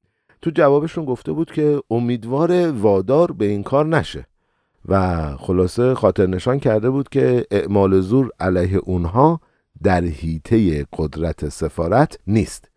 تو 0.42 0.52
جوابشون 0.56 1.06
گفته 1.06 1.32
بود 1.32 1.52
که 1.52 1.82
امیدوار 1.90 2.72
وادار 2.72 3.32
به 3.32 3.46
این 3.46 3.64
کار 3.64 3.86
نشه 3.86 4.26
و 4.88 5.22
خلاصه 5.38 5.94
خاطر 5.94 6.28
نشان 6.28 6.60
کرده 6.60 6.90
بود 6.90 7.10
که 7.10 7.46
اعمال 7.52 8.00
زور 8.00 8.32
علیه 8.40 8.78
اونها 8.78 9.42
در 9.84 10.04
حیطه 10.04 10.86
قدرت 10.94 11.50
سفارت 11.50 12.20
نیست 12.28 12.70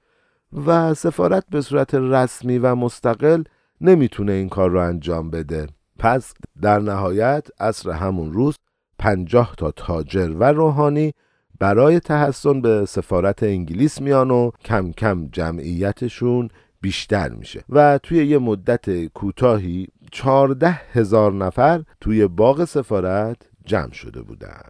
و 0.66 0.94
سفارت 0.94 1.44
به 1.50 1.60
صورت 1.60 1.94
رسمی 1.94 2.58
و 2.58 2.74
مستقل 2.74 3.42
نمی‌تونه 3.80 4.32
این 4.32 4.48
کار 4.48 4.70
رو 4.70 4.80
انجام 4.80 5.30
بده. 5.30 5.66
پس 5.98 6.34
در 6.62 6.78
نهایت 6.78 7.48
اصر 7.60 7.90
همون 7.90 8.32
روز 8.32 8.58
پنجاه 8.98 9.54
تا 9.58 9.70
تاجر 9.70 10.30
و 10.38 10.44
روحانی 10.44 11.12
برای 11.58 12.00
تحسن 12.00 12.60
به 12.60 12.84
سفارت 12.84 13.42
انگلیس 13.42 14.00
میان 14.00 14.30
و 14.30 14.50
کم 14.64 14.92
کم 14.92 15.28
جمعیتشون 15.32 16.48
بیشتر 16.80 17.28
میشه 17.28 17.64
و 17.68 17.98
توی 18.02 18.26
یه 18.26 18.38
مدت 18.38 19.06
کوتاهی 19.06 19.88
چارده 20.12 20.80
هزار 20.92 21.32
نفر 21.32 21.82
توی 22.00 22.26
باغ 22.26 22.64
سفارت 22.64 23.36
جمع 23.64 23.92
شده 23.92 24.22
بودن. 24.22 24.62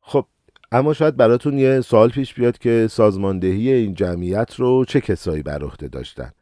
خب 0.00 0.26
اما 0.72 0.92
شاید 0.92 1.16
براتون 1.16 1.58
یه 1.58 1.80
سوال 1.80 2.10
پیش 2.10 2.34
بیاد 2.34 2.58
که 2.58 2.86
سازماندهی 2.90 3.72
این 3.72 3.94
جمعیت 3.94 4.54
رو 4.54 4.84
چه 4.84 5.00
کسایی 5.00 5.42
بر 5.42 5.64
عهده 5.64 5.88
داشتن؟ 5.88 6.32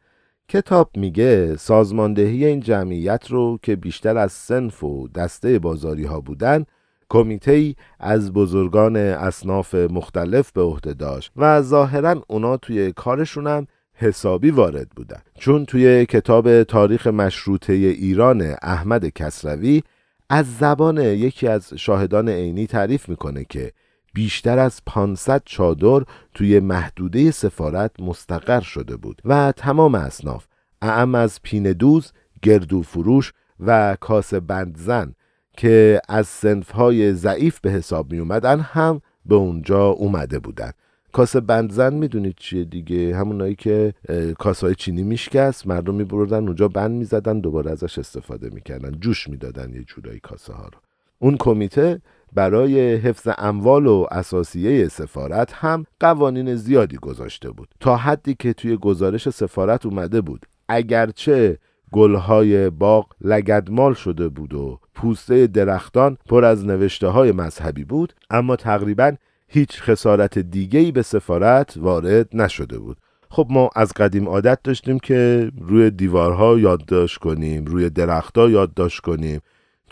کتاب 0.49 0.89
میگه 0.97 1.55
سازماندهی 1.55 2.45
این 2.45 2.59
جمعیت 2.59 3.31
رو 3.31 3.59
که 3.61 3.75
بیشتر 3.75 4.17
از 4.17 4.31
سنف 4.31 4.83
و 4.83 5.07
دسته 5.07 5.59
بازاری 5.59 6.03
ها 6.05 6.21
بودن 6.21 6.65
کمیته 7.09 7.75
از 7.99 8.33
بزرگان 8.33 8.95
اصناف 8.95 9.75
مختلف 9.75 10.51
به 10.51 10.61
عهده 10.61 10.93
داشت 10.93 11.31
و 11.35 11.61
ظاهرا 11.61 12.23
اونا 12.27 12.57
توی 12.57 12.91
کارشون 12.91 13.47
هم 13.47 13.67
حسابی 13.93 14.51
وارد 14.51 14.89
بودن. 14.95 15.19
چون 15.39 15.65
توی 15.65 16.05
کتاب 16.05 16.63
تاریخ 16.63 17.07
مشروطه 17.07 17.73
ایران 17.73 18.55
احمد 18.61 19.07
کسروی 19.07 19.83
از 20.29 20.57
زبان 20.57 20.97
یکی 20.97 21.47
از 21.47 21.73
شاهدان 21.73 22.29
عینی 22.29 22.67
تعریف 22.67 23.09
می‌کنه 23.09 23.45
که 23.49 23.71
بیشتر 24.13 24.59
از 24.59 24.81
500 24.85 25.41
چادر 25.45 26.03
توی 26.33 26.59
محدوده 26.59 27.31
سفارت 27.31 27.99
مستقر 27.99 28.61
شده 28.61 28.95
بود 28.95 29.21
و 29.25 29.51
تمام 29.57 29.95
اصناف 29.95 30.45
اعم 30.81 31.15
از 31.15 31.39
پین 31.43 31.71
دوز، 31.71 32.11
گردو 32.41 32.81
فروش 32.81 33.33
و 33.59 33.97
کاس 33.99 34.33
بندزن 34.33 35.13
که 35.57 36.01
از 36.09 36.27
سنفهای 36.27 37.13
ضعیف 37.13 37.59
به 37.59 37.71
حساب 37.71 38.11
می 38.11 38.19
اومدن 38.19 38.59
هم 38.59 39.01
به 39.25 39.35
اونجا 39.35 39.85
اومده 39.85 40.39
بودن. 40.39 40.71
کاسه 41.11 41.39
بندزن 41.39 41.93
می‌دونید 41.93 42.35
چیه 42.37 42.63
دیگه؟ 42.63 43.15
همونایی 43.17 43.55
که 43.55 43.93
کاسه 44.39 44.75
چینی 44.75 45.03
میشکست 45.03 45.67
مردم 45.67 45.95
میبردن 45.95 46.47
اونجا 46.47 46.67
بند 46.67 46.91
می‌زدن 46.91 47.39
دوباره 47.39 47.71
ازش 47.71 47.99
استفاده 47.99 48.49
می‌کردن 48.49 48.91
جوش 48.99 49.29
می‌دادن 49.29 49.73
یه 49.73 49.83
جورایی 49.83 50.19
کاسه 50.19 50.53
ها 50.53 50.63
رو. 50.63 50.79
اون 51.19 51.37
کمیته 51.37 52.01
برای 52.35 52.95
حفظ 52.95 53.29
اموال 53.37 53.87
و 53.87 54.05
اساسیه 54.11 54.87
سفارت 54.87 55.53
هم 55.53 55.85
قوانین 55.99 56.55
زیادی 56.55 56.97
گذاشته 56.97 57.51
بود. 57.51 57.67
تا 57.79 57.97
حدی 57.97 58.35
که 58.39 58.53
توی 58.53 58.77
گزارش 58.77 59.29
سفارت 59.29 59.85
اومده 59.85 60.21
بود 60.21 60.45
اگرچه 60.69 61.57
گلهای 61.91 62.69
باغ 62.69 63.05
لگدمال 63.21 63.93
شده 63.93 64.29
بود 64.29 64.53
و 64.53 64.79
پوسته 64.95 65.47
درختان 65.47 66.17
پر 66.29 66.45
از 66.45 66.65
نوشته 66.65 67.07
های 67.07 67.31
مذهبی 67.31 67.83
بود 67.83 68.13
اما 68.29 68.55
تقریبا 68.55 69.11
هیچ 69.47 69.81
خسارت 69.81 70.39
دیگهی 70.39 70.91
به 70.91 71.01
سفارت 71.01 71.73
وارد 71.77 72.29
نشده 72.33 72.79
بود. 72.79 72.97
خب 73.29 73.47
ما 73.49 73.69
از 73.75 73.93
قدیم 73.93 74.27
عادت 74.27 74.59
داشتیم 74.63 74.99
که 74.99 75.51
روی 75.61 75.89
دیوارها 75.91 76.59
یادداشت 76.59 77.17
کنیم 77.17 77.65
روی 77.65 77.89
درختها 77.89 78.49
یادداشت 78.49 78.99
کنیم. 78.99 79.41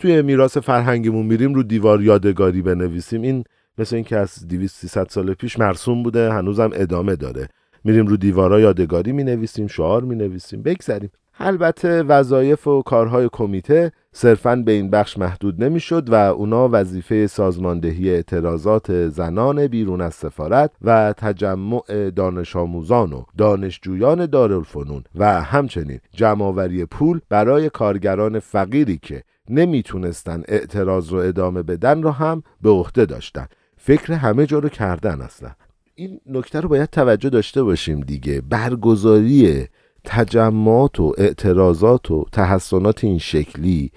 توی 0.02 0.22
میراث 0.22 0.56
فرهنگیمون 0.56 1.26
میریم 1.26 1.54
رو 1.54 1.62
دیوار 1.62 2.02
یادگاری 2.02 2.62
بنویسیم. 2.62 3.22
این 3.22 3.44
مثل 3.78 3.96
اینکه 3.96 4.16
از 4.16 4.48
200 4.48 4.76
300 4.76 5.08
سال 5.08 5.34
پیش 5.34 5.58
مرسوم 5.58 6.02
بوده 6.02 6.32
هنوزم 6.32 6.70
ادامه 6.74 7.16
داره. 7.16 7.48
میریم 7.84 8.06
رو 8.06 8.16
دیوارا 8.16 8.60
یادگاری 8.60 9.12
می‌نویسیم 9.12 9.66
شعار 9.66 10.02
می‌نویسیم 10.04 10.62
بگذریم. 10.62 11.10
البته 11.38 12.02
وظایف 12.02 12.66
و 12.66 12.82
کارهای 12.82 13.28
کمیته 13.32 13.92
صرفا 14.12 14.56
به 14.56 14.72
این 14.72 14.90
بخش 14.90 15.18
محدود 15.18 15.64
نمی‌شد 15.64 16.10
و 16.10 16.14
اونا 16.14 16.68
وظیفه 16.72 17.26
سازماندهی 17.26 18.10
اعتراضات 18.10 19.08
زنان 19.08 19.66
بیرون 19.66 20.00
از 20.00 20.14
سفارت 20.14 20.70
و 20.82 21.14
تجمع 21.16 22.10
دانش 22.16 22.56
آموزان 22.56 23.12
و 23.12 23.22
دانشجویان 23.38 24.26
دارالفنون 24.26 25.04
و 25.14 25.42
همچنین 25.42 26.00
جمعآوری 26.10 26.84
پول 26.84 27.20
برای 27.28 27.70
کارگران 27.70 28.38
فقیری 28.38 28.98
که 29.02 29.22
نمی‌تونستن 29.48 30.42
اعتراض 30.48 31.12
رو 31.12 31.18
ادامه 31.18 31.62
بدن 31.62 32.02
رو 32.02 32.10
هم 32.10 32.42
به 32.62 32.70
عهده 32.70 33.06
داشتن. 33.06 33.46
فکر 33.76 34.12
همه 34.12 34.46
جا 34.46 34.58
رو 34.58 34.68
کردن 34.68 35.20
اصلا. 35.20 35.50
این 35.94 36.20
نکته 36.26 36.60
رو 36.60 36.68
باید 36.68 36.90
توجه 36.90 37.30
داشته 37.30 37.62
باشیم 37.62 38.00
دیگه. 38.00 38.40
برگزاری 38.40 39.66
تجمعات 40.04 41.00
و 41.00 41.14
اعتراضات 41.18 42.10
و 42.10 42.26
تحسنات 42.32 43.04
این 43.04 43.18
شکلی 43.18 43.92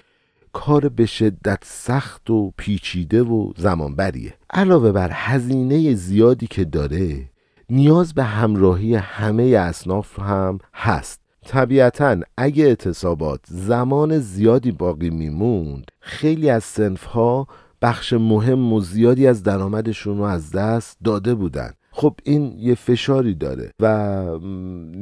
کار 0.52 0.88
به 0.88 1.06
شدت 1.06 1.58
سخت 1.64 2.30
و 2.30 2.52
پیچیده 2.56 3.22
و 3.22 3.52
زمانبریه. 3.56 4.34
علاوه 4.50 4.92
بر 4.92 5.10
هزینه 5.12 5.94
زیادی 5.94 6.46
که 6.46 6.64
داره 6.64 7.30
نیاز 7.70 8.14
به 8.14 8.22
همراهی 8.24 8.94
همه 8.94 9.42
اصناف 9.42 10.18
هم 10.18 10.58
هست. 10.74 11.20
طبیعتا 11.46 12.16
اگه 12.36 12.64
اعتصابات 12.64 13.40
زمان 13.44 14.18
زیادی 14.18 14.72
باقی 14.72 15.10
میموند 15.10 15.90
خیلی 16.00 16.50
از 16.50 16.64
سنف 16.64 17.04
ها 17.04 17.46
بخش 17.82 18.12
مهم 18.12 18.72
و 18.72 18.80
زیادی 18.80 19.26
از 19.26 19.42
درآمدشون 19.42 20.18
رو 20.18 20.24
از 20.24 20.50
دست 20.50 20.98
داده 21.04 21.34
بودن. 21.34 21.70
خب 21.90 22.14
این 22.24 22.54
یه 22.58 22.74
فشاری 22.74 23.34
داره 23.34 23.72
و 23.80 23.86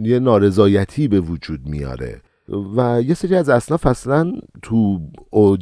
یه 0.02 0.18
نارضایتی 0.18 1.08
به 1.08 1.20
وجود 1.20 1.60
میاره 1.66 2.22
و 2.76 3.02
یه 3.02 3.14
سری 3.14 3.34
از 3.34 3.48
اصناف 3.48 3.86
اصلا 3.86 4.32
تو 4.62 5.00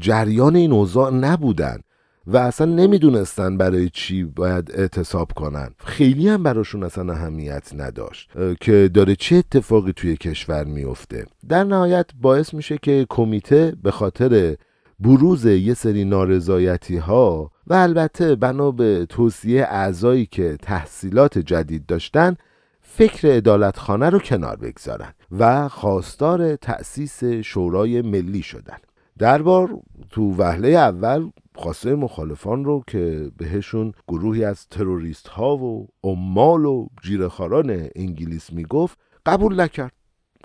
جریان 0.00 0.56
این 0.56 0.72
اوضاع 0.72 1.10
نبودن. 1.10 1.78
و 2.26 2.36
اصلا 2.36 2.66
نمی‌دونستن 2.66 3.56
برای 3.56 3.90
چی 3.90 4.24
باید 4.24 4.70
اعتصاب 4.74 5.32
کنن. 5.32 5.70
خیلی 5.84 6.28
هم 6.28 6.42
براشون 6.42 6.82
اصلا 6.82 7.12
اهمیت 7.12 7.70
نداشت 7.76 8.30
که 8.60 8.90
داره 8.94 9.16
چه 9.16 9.36
اتفاقی 9.36 9.92
توی 9.92 10.16
کشور 10.16 10.64
میفته 10.64 11.26
در 11.48 11.64
نهایت 11.64 12.06
باعث 12.20 12.54
میشه 12.54 12.78
که 12.78 13.06
کمیته 13.08 13.76
به 13.82 13.90
خاطر 13.90 14.56
بروز 15.00 15.44
یه 15.46 15.74
سری 15.74 16.04
نارضایتی 16.04 16.96
ها 16.96 17.50
و 17.66 17.74
البته 17.74 18.34
بنا 18.34 18.70
به 18.70 19.06
توصیه 19.08 19.62
اعضایی 19.62 20.26
که 20.26 20.56
تحصیلات 20.62 21.38
جدید 21.38 21.86
داشتن 21.86 22.36
فکر 22.80 23.28
ادالتخانه 23.36 24.10
رو 24.10 24.18
کنار 24.18 24.56
بگذارن 24.56 25.12
و 25.38 25.68
خواستار 25.68 26.56
تأسیس 26.56 27.24
شورای 27.24 28.02
ملی 28.02 28.42
شدن. 28.42 28.76
دربار 29.18 29.78
تو 30.10 30.34
وهله 30.36 30.68
اول 30.68 31.30
خواسته 31.54 31.94
مخالفان 31.94 32.64
رو 32.64 32.84
که 32.86 33.30
بهشون 33.36 33.92
گروهی 34.08 34.44
از 34.44 34.66
تروریست 34.68 35.28
ها 35.28 35.56
و 35.56 35.88
عمال 36.04 36.64
و 36.64 36.86
جیرخاران 37.02 37.88
انگلیس 37.96 38.52
می‌گفت 38.52 38.98
قبول 39.26 39.60
نکرد. 39.60 39.92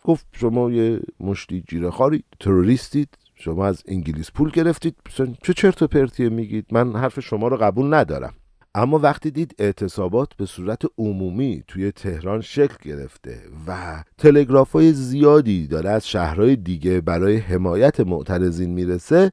گفت 0.03 0.25
شما 0.31 0.71
یه 0.71 0.99
مشتی 1.19 1.63
جیرخاری 1.67 2.23
تروریستید 2.39 3.17
شما 3.35 3.65
از 3.65 3.83
انگلیس 3.87 4.31
پول 4.31 4.49
گرفتید 4.49 4.95
چه 5.43 5.53
چرت 5.53 5.81
و 5.81 5.87
پرتیه 5.87 6.29
میگید؟ 6.29 6.65
من 6.71 6.95
حرف 6.95 7.19
شما 7.19 7.47
رو 7.47 7.57
قبول 7.57 7.93
ندارم. 7.93 8.33
اما 8.75 8.99
وقتی 8.99 9.31
دید 9.31 9.55
اعتصابات 9.59 10.33
به 10.33 10.45
صورت 10.45 10.81
عمومی 10.97 11.63
توی 11.67 11.91
تهران 11.91 12.41
شکل 12.41 12.75
گرفته 12.89 13.41
و 13.67 14.03
تلگراف 14.17 14.71
های 14.71 14.93
زیادی 14.93 15.67
داره 15.67 15.89
از 15.89 16.07
شهرهای 16.07 16.55
دیگه 16.55 17.01
برای 17.01 17.37
حمایت 17.37 17.99
معترضین 17.99 18.69
می‌رسه 18.69 19.31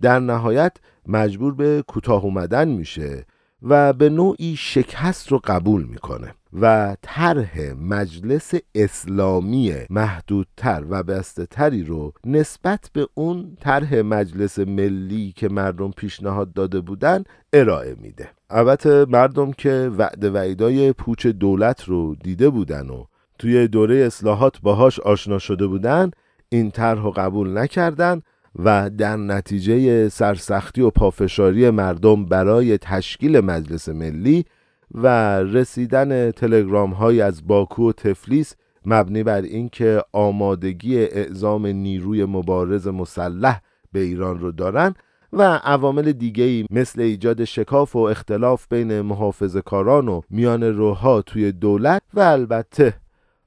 در 0.00 0.18
نهایت 0.18 0.76
مجبور 1.06 1.54
به 1.54 1.84
کوتاه 1.86 2.24
اومدن 2.24 2.68
میشه 2.68 3.26
و 3.62 3.92
به 3.92 4.08
نوعی 4.08 4.56
شکست 4.56 5.32
رو 5.32 5.40
قبول 5.44 5.82
می‌کنه 5.82 6.34
و 6.60 6.96
طرح 7.02 7.72
مجلس 7.80 8.54
اسلامی 8.74 9.74
محدودتر 9.90 10.84
و 10.90 11.02
بسته 11.02 11.46
تری 11.46 11.84
رو 11.84 12.12
نسبت 12.24 12.90
به 12.92 13.08
اون 13.14 13.56
طرح 13.60 13.94
مجلس 13.94 14.58
ملی 14.58 15.32
که 15.36 15.48
مردم 15.48 15.90
پیشنهاد 15.90 16.52
داده 16.52 16.80
بودن 16.80 17.24
ارائه 17.52 17.96
میده. 18.00 18.30
البته 18.50 19.04
مردم 19.08 19.52
که 19.52 19.90
وعد 19.98 20.24
وعیدای 20.24 20.92
پوچ 20.92 21.26
دولت 21.26 21.84
رو 21.84 22.14
دیده 22.14 22.50
بودن 22.50 22.90
و 22.90 23.04
توی 23.38 23.68
دوره 23.68 23.96
اصلاحات 23.96 24.60
باهاش 24.60 25.00
آشنا 25.00 25.38
شده 25.38 25.66
بودن 25.66 26.10
این 26.48 26.70
طرح 26.70 27.02
رو 27.02 27.10
قبول 27.10 27.58
نکردن 27.58 28.22
و 28.58 28.90
در 28.90 29.16
نتیجه 29.16 30.08
سرسختی 30.08 30.80
و 30.80 30.90
پافشاری 30.90 31.70
مردم 31.70 32.24
برای 32.24 32.78
تشکیل 32.78 33.40
مجلس 33.40 33.88
ملی 33.88 34.44
و 34.94 35.06
رسیدن 35.38 36.30
تلگرام 36.30 36.90
های 36.90 37.20
از 37.20 37.46
باکو 37.46 37.88
و 37.88 37.92
تفلیس 37.92 38.54
مبنی 38.84 39.22
بر 39.22 39.42
اینکه 39.42 40.02
آمادگی 40.12 40.98
اعزام 40.98 41.66
نیروی 41.66 42.24
مبارز 42.24 42.88
مسلح 42.88 43.60
به 43.92 44.00
ایران 44.00 44.38
رو 44.38 44.52
دارن 44.52 44.94
و 45.32 45.42
عوامل 45.42 46.12
دیگهی 46.12 46.66
مثل 46.70 47.00
ایجاد 47.00 47.44
شکاف 47.44 47.96
و 47.96 47.98
اختلاف 47.98 48.66
بین 48.70 49.00
محافظ 49.00 49.56
کاران 49.56 50.08
و 50.08 50.20
میان 50.30 50.62
روها 50.62 51.22
توی 51.22 51.52
دولت 51.52 52.02
و 52.14 52.20
البته 52.20 52.94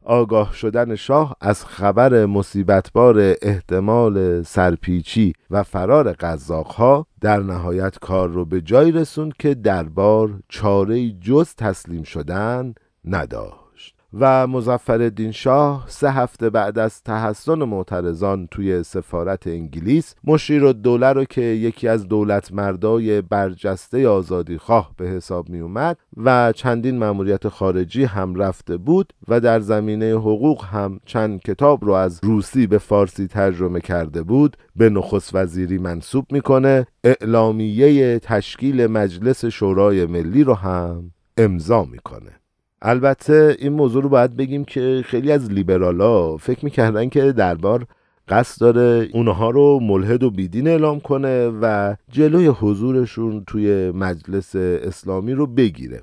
آگاه 0.06 0.54
شدن 0.54 0.96
شاه 0.96 1.36
از 1.42 1.66
خبر 1.66 2.26
مصیبتبار 2.26 3.36
احتمال 3.42 4.44
سرپیچی 4.44 5.34
و 5.50 5.64
فرار 5.64 6.14
قزاقها 6.14 7.06
در 7.22 7.40
نهایت 7.40 8.00
کار 8.00 8.30
رو 8.30 8.46
به 8.46 8.62
جای 8.62 8.92
رسوند 8.92 9.34
که 9.40 9.54
دربار 9.54 10.40
چاره 10.50 11.12
جز 11.12 11.56
تسلیم 11.56 12.04
شدن 12.04 12.74
نداشت. 13.06 13.68
و 14.13 14.48
مزفر 14.48 15.32
شاه 15.32 15.86
سه 15.88 16.12
هفته 16.12 16.50
بعد 16.50 16.80
از 16.80 17.04
تحسن 17.04 17.63
معترضان 17.63 18.48
توی 18.48 18.84
سفارت 18.84 19.48
انگلیس 19.48 20.15
مشیر 20.24 20.63
و 20.63 20.74
دوله 20.74 21.13
رو 21.13 21.26
که 21.26 21.41
یکی 21.41 21.88
از 21.88 22.08
دولت 22.08 22.54
مردای 22.54 23.22
برجسته 23.22 24.08
آزادی 24.08 24.58
خواه 24.58 24.91
به 24.98 25.08
حساب 25.08 25.50
می 25.50 25.60
اومد 25.60 25.98
و 26.17 26.52
چندین 26.52 26.98
مأموریت 26.98 27.48
خارجی 27.48 28.04
هم 28.04 28.36
رفته 28.36 28.78
بود 28.78 29.13
و 29.28 29.39
در 29.39 29.60
زمینه 29.60 30.12
حقوق 30.12 30.65
هم 30.65 31.00
چند 31.06 31.41
کتاب 31.41 31.86
رو 31.86 31.93
از 31.93 32.19
روسی 32.24 32.67
به 32.67 32.78
فارسی 32.78 33.28
ترجمه 33.28 33.82
کرده 33.82 34.24
بود 34.24 34.58
به 34.76 34.89
نخست 34.89 35.36
وزیری 35.36 35.78
منصوب 35.78 36.26
می‌کنه 36.32 36.88
اعلامیه 37.04 38.19
تشکیل 38.19 38.88
مجلس 38.88 39.45
شورای 39.45 40.06
ملی 40.06 40.43
رو 40.43 40.54
هم 40.54 41.12
امضا 41.38 41.84
می‌کنه. 41.84 42.38
البته 42.82 43.56
این 43.60 43.74
موضوع 43.74 44.04
رو 44.04 44.10
باید 44.10 44.38
بگیم 44.38 44.65
که 44.65 45.02
خیلی 45.06 45.32
از 45.32 45.52
لیبرالا 45.52 46.38
فکر 46.38 46.65
می‌کردن 46.65 47.10
که 47.10 47.32
دربار 47.32 47.86
قصد 48.28 48.62
داره 48.62 49.10
اونها 49.13 49.50
رو 49.50 49.80
ملحد 49.80 50.24
و 50.24 50.32
بیدین 50.32 50.68
اعلام 50.68 51.00
کنه 51.00 51.48
و 51.48 51.96
جلوی 52.12 52.48
حضورشون 52.48 53.44
توی 53.48 53.92
مجلس 53.92 54.56
اسلامی 54.56 55.34
رو 55.34 55.48
بگیره. 55.48 56.02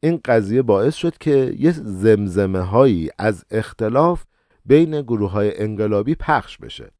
این 0.00 0.20
قضیه 0.24 0.62
باعث 0.62 0.94
شد 0.94 1.18
که 1.18 1.54
یه 1.58 1.72
زمزمه 1.72 2.60
هایی 2.60 3.10
از 3.18 3.44
اختلاف 3.50 4.24
بین 4.66 5.02
گروه 5.02 5.30
های 5.30 5.62
انقلابی 5.62 6.14
پخش 6.14 6.58
بشه 6.58 6.90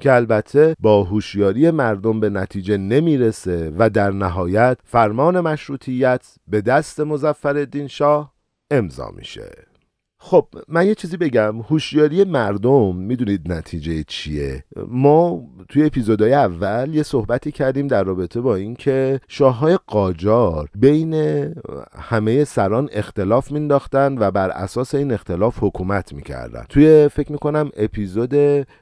که 0.00 0.12
البته 0.12 0.76
با 0.80 1.04
هوشیاری 1.04 1.70
مردم 1.70 2.20
به 2.20 2.30
نتیجه 2.30 2.76
نمی‌رسه 2.76 3.72
و 3.78 3.90
در 3.90 4.10
نهایت 4.10 4.78
فرمان 4.84 5.40
مشروطیت 5.40 6.34
به 6.48 6.60
دست 6.60 7.00
مزفر 7.00 7.86
شاه 7.86 8.32
امضا 8.70 9.10
میشه. 9.16 9.50
خب 10.22 10.46
من 10.68 10.86
یه 10.86 10.94
چیزی 10.94 11.16
بگم. 11.16 11.60
هوشیاری 11.60 12.24
مردم 12.24 12.96
می‌دونید 12.96 13.52
نتیجه 13.52 14.04
چیه. 14.08 14.64
ما 14.88 15.42
توی 15.68 15.84
اپیزودهای 15.84 16.32
اول 16.32 16.94
یه 16.94 17.02
صحبتی 17.02 17.52
کردیم 17.52 17.86
در 17.86 18.04
رابطه 18.04 18.40
با 18.40 18.54
اینکه 18.54 19.20
شاههای 19.28 19.78
قاجار 19.86 20.68
بین 20.74 21.14
همه 21.98 22.44
سران 22.44 22.88
اختلاف 22.92 23.52
مینداختن 23.52 24.18
و 24.18 24.30
بر 24.30 24.50
اساس 24.50 24.94
این 24.94 25.12
اختلاف 25.12 25.58
حکومت 25.60 26.12
می‌کردن. 26.12 26.64
توی 26.68 27.08
فکر 27.08 27.32
می‌کنم 27.32 27.70
اپیزود 27.76 28.34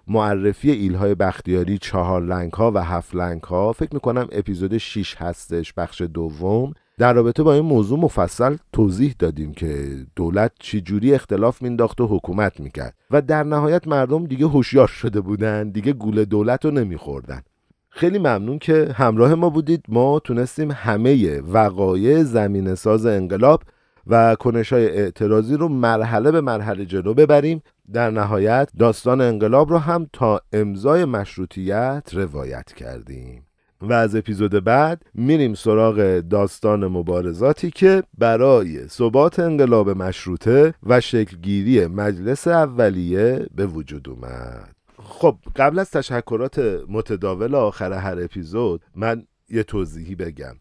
معرفی 0.09 0.70
ایلهای 0.70 1.14
بختیاری 1.14 1.79
چهار 1.79 2.22
لنگ 2.22 2.53
ها 2.53 2.72
و 2.74 2.85
هفت 2.85 3.14
لنگ 3.14 3.42
ها 3.42 3.72
فکر 3.72 3.94
می‌کنم 3.94 4.29
اپیزود 4.33 4.79
6 4.79 5.14
هستش 5.16 5.72
بخش 5.72 6.03
دوم. 6.03 6.72
در 6.98 7.12
رابطه 7.12 7.42
با 7.42 7.54
این 7.54 7.64
موضوع 7.64 7.98
مفصل 7.98 8.56
توضیح 8.72 9.14
دادیم 9.18 9.52
که 9.52 9.96
دولت 10.16 10.52
چجوری 10.61 11.14
اختلاف 11.14 11.62
مینداخت 11.62 12.00
و 12.00 12.06
حکومت 12.06 12.61
می‌کرد 12.61 12.94
و 13.11 13.22
در 13.22 13.42
نهایت 13.42 13.88
مردم 13.88 14.24
دیگه 14.24 14.46
هوشیار 14.46 14.88
شده 14.88 15.20
بودن 15.20 15.70
دیگه 15.70 15.92
گول 15.92 16.24
دولت 16.24 16.64
رو 16.64 16.70
نمیخوردن. 16.70 17.42
خیلی 17.90 18.18
ممنون 18.18 18.58
که 18.58 18.94
همراه 18.94 19.34
ما 19.34 19.50
بودید. 19.50 19.84
ما 19.88 20.18
تونستیم 20.18 20.70
همه 20.70 21.40
وقایع 21.40 22.22
زمین 22.22 22.74
ساز 22.74 23.06
انقلاب 23.06 23.62
و 24.06 24.37
کنش 24.40 24.72
های 24.72 24.87
اعتراضی 24.87 25.56
رو 25.56 25.68
مرحله 25.68 26.30
به 26.30 26.40
مرحله 26.40 26.87
جلو 26.87 27.14
ببریم. 27.14 27.62
در 27.92 28.11
نهایت 28.11 28.70
داستان 28.78 29.20
انقلاب 29.20 29.70
رو 29.70 29.78
هم 29.78 30.06
تا 30.12 30.40
امضای 30.52 31.04
مشروطیت 31.04 32.11
روایت 32.12 32.72
کردیم. 32.72 33.47
و 33.80 33.92
از 33.92 34.16
اپیزود 34.16 34.64
بعد 34.64 35.02
میریم 35.14 35.54
سراغ 35.54 36.20
داستان 36.20 36.86
مبارزاتی 36.86 37.70
که 37.70 38.02
برای 38.18 38.88
ثبات 38.88 39.38
انقلاب 39.38 39.90
مشروطه 39.90 40.74
و 40.82 41.00
شکلگیری 41.00 41.86
مجلس 41.86 42.48
اولیه 42.48 43.46
به 43.54 43.66
وجود 43.66 44.08
اومد. 44.08 44.74
خب 45.02 45.36
قبل 45.56 45.78
از 45.78 45.90
تشکرات 45.90 46.58
متداول 46.88 47.54
آخر 47.54 47.92
هر 47.92 48.22
اپیزود 48.22 48.80
من 48.96 49.26
یه 49.50 49.62
توضیحی 49.62 50.14
بگم. 50.14 50.54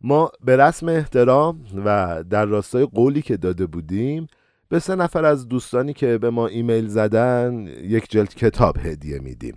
ما 0.00 0.30
به 0.44 0.56
رسم 0.56 0.88
احترام 0.88 1.60
و 1.84 2.24
در 2.30 2.44
راستای 2.44 2.86
قولی 2.86 3.22
که 3.22 3.36
داده 3.36 3.66
بودیم 3.66 4.26
به 4.68 4.78
سه 4.78 4.94
نفر 4.94 5.24
از 5.24 5.48
دوستانی 5.48 5.92
که 5.92 6.18
به 6.18 6.30
ما 6.30 6.46
ایمیل 6.46 6.88
زدن 6.88 7.66
یک 7.66 8.10
جلد 8.10 8.34
کتاب 8.34 8.76
هدیه 8.78 9.18
میدیم. 9.18 9.56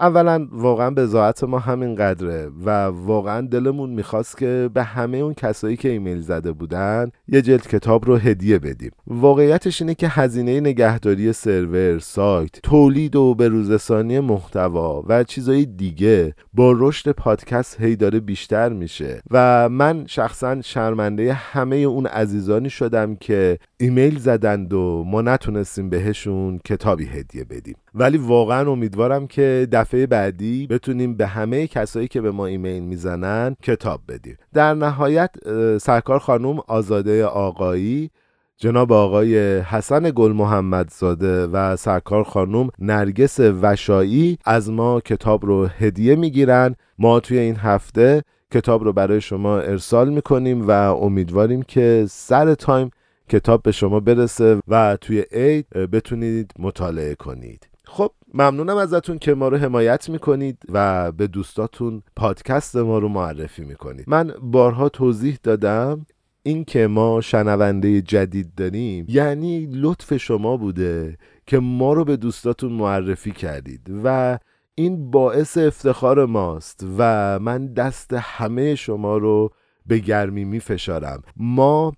اولا 0.00 0.48
واقعا 0.52 0.90
بزاعت 0.90 1.44
ما 1.44 1.58
همین 1.58 1.94
قدره 1.94 2.50
و 2.64 2.70
واقعا 2.86 3.40
دلمون 3.40 3.90
می‌خواست 3.90 4.38
که 4.38 4.70
به 4.74 4.82
همه 4.82 5.16
اون 5.16 5.34
کسایی 5.34 5.76
که 5.76 5.88
ایمیل 5.88 6.20
زده 6.20 6.52
بودن 6.52 7.10
یه 7.28 7.42
جلد 7.42 7.66
کتاب 7.66 8.06
رو 8.06 8.16
هدیه 8.16 8.58
بدیم. 8.58 8.90
واقعیتش 9.06 9.82
اینه 9.82 9.94
که 9.94 10.08
هزینه 10.08 10.60
نگهداری 10.60 11.32
سرور 11.32 11.98
سایت 11.98 12.50
تولید 12.62 13.16
و 13.16 13.34
بروزرسانی 13.34 14.20
محتوا 14.20 15.04
و 15.08 15.24
چیزهای 15.24 15.66
دیگه 15.66 16.34
با 16.54 16.74
رشد 16.76 17.10
پادکست 17.10 17.80
هی 17.80 17.96
داره 17.96 18.20
بیشتر 18.20 18.68
میشه. 18.68 19.20
و 19.30 19.68
من 19.68 20.04
شخصا 20.06 20.62
شرمنده 20.62 21.32
همه 21.32 21.76
اون 21.76 22.06
عزیزانی 22.06 22.70
شدم 22.70 23.16
که 23.16 23.58
ایمیل 23.82 24.18
زدند 24.18 24.72
و 24.72 25.04
ما 25.06 25.22
نتونستیم 25.22 25.90
بهشون 25.90 26.58
کتابی 26.64 27.06
هدیه 27.06 27.44
بدیم. 27.44 27.76
ولی 27.94 28.18
واقعا 28.18 28.70
امیدوارم 28.70 29.26
که 29.26 29.68
دفعه 29.72 30.06
بعدی 30.06 30.66
بتونیم 30.66 31.14
به 31.14 31.26
همه 31.26 31.66
کسایی 31.66 32.08
که 32.08 32.20
به 32.20 32.30
ما 32.30 32.46
ایمیل 32.46 32.82
می‌زنن 32.82 33.56
کتاب 33.62 34.00
بدیم. 34.08 34.36
در 34.54 34.74
نهایت 34.74 35.30
سرکار 35.78 36.18
خانم 36.18 36.58
آزاده 36.66 37.24
آقایی 37.24 38.10
جناب 38.56 38.92
آقای 38.92 39.58
حسن 39.58 40.12
گل 40.14 40.32
محمدزاده 40.32 41.46
و 41.46 41.76
سرکار 41.76 42.24
خانم 42.24 42.68
نرگس 42.78 43.40
وشایی 43.40 44.38
از 44.44 44.70
ما 44.70 45.00
کتاب 45.00 45.46
رو 45.46 45.66
هدیه 45.66 46.16
می‌گیرن. 46.16 46.74
ما 46.98 47.20
توی 47.20 47.38
این 47.38 47.56
هفته 47.56 48.22
کتاب 48.52 48.84
رو 48.84 48.92
برای 48.92 49.20
شما 49.20 49.58
ارسال 49.58 50.10
می‌کنیم 50.10 50.68
و 50.68 50.70
امیدواریم 50.70 51.62
که 51.62 52.06
سر 52.08 52.54
تایم 52.54 52.90
کتاب 53.30 53.62
به 53.62 53.72
شما 53.72 54.00
برسه 54.00 54.60
و 54.68 54.98
توی 55.00 55.24
عید 55.32 55.68
بتونید 55.68 56.52
مطالعه 56.58 57.14
کنید. 57.14 57.68
خب 57.84 58.12
ممنونم 58.34 58.76
ازتون 58.76 59.18
که 59.18 59.34
ما 59.34 59.48
رو 59.48 59.56
حمایت 59.56 60.08
می‌کنید 60.08 60.58
و 60.68 61.12
به 61.12 61.26
دوستاتون 61.26 62.02
پادکست 62.16 62.76
ما 62.76 62.98
رو 62.98 63.08
معرفی 63.08 63.64
می‌کنید. 63.64 64.04
من 64.08 64.34
بارها 64.42 64.88
توضیح 64.88 65.38
دادم 65.42 66.06
این 66.42 66.64
که 66.64 66.86
ما 66.86 67.20
شنونده 67.20 68.02
جدید 68.02 68.54
داریم 68.54 69.04
یعنی 69.08 69.66
لطف 69.72 70.16
شما 70.16 70.56
بوده 70.56 71.18
که 71.46 71.58
ما 71.58 71.92
رو 71.92 72.04
به 72.04 72.16
دوستاتون 72.16 72.72
معرفی 72.72 73.32
کردید 73.32 73.90
و 74.04 74.38
این 74.74 75.10
باعث 75.10 75.58
افتخار 75.58 76.26
ماست 76.26 76.86
و 76.98 77.38
من 77.38 77.66
دست 77.66 78.12
همه 78.12 78.74
شما 78.74 79.16
رو 79.16 79.50
به 79.90 79.98
گرمی 79.98 80.44
می 80.44 80.60
فشارم 80.60 81.22
ما 81.36 81.92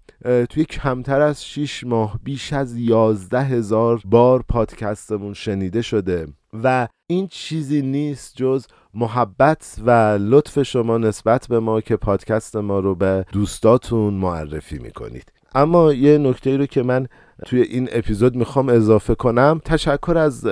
توی 0.50 0.64
کمتر 0.64 1.20
از 1.20 1.44
6 1.44 1.84
ماه 1.84 2.20
بیش 2.24 2.52
از 2.52 2.76
11 2.78 3.40
هزار 3.40 4.02
بار 4.04 4.44
پادکستمون 4.48 5.34
شنیده 5.34 5.82
شده 5.82 6.26
و 6.62 6.88
این 7.06 7.26
چیزی 7.26 7.82
نیست 7.82 8.36
جز 8.36 8.66
محبت 8.94 9.76
و 9.86 9.90
لطف 10.20 10.62
شما 10.62 10.98
نسبت 10.98 11.46
به 11.48 11.60
ما 11.60 11.80
که 11.80 11.96
پادکست 11.96 12.56
ما 12.56 12.78
رو 12.78 12.94
به 12.94 13.24
دوستاتون 13.32 14.14
معرفی 14.14 14.78
می‌کنید. 14.78 15.32
اما 15.54 15.92
یه 15.92 16.18
نکته 16.18 16.56
رو 16.56 16.66
که 16.66 16.82
من 16.82 17.06
توی 17.46 17.60
این 17.60 17.88
اپیزود 17.92 18.36
می‌خوام 18.36 18.68
اضافه 18.68 19.14
کنم. 19.14 19.60
تشکر 19.64 20.18
از 20.18 20.44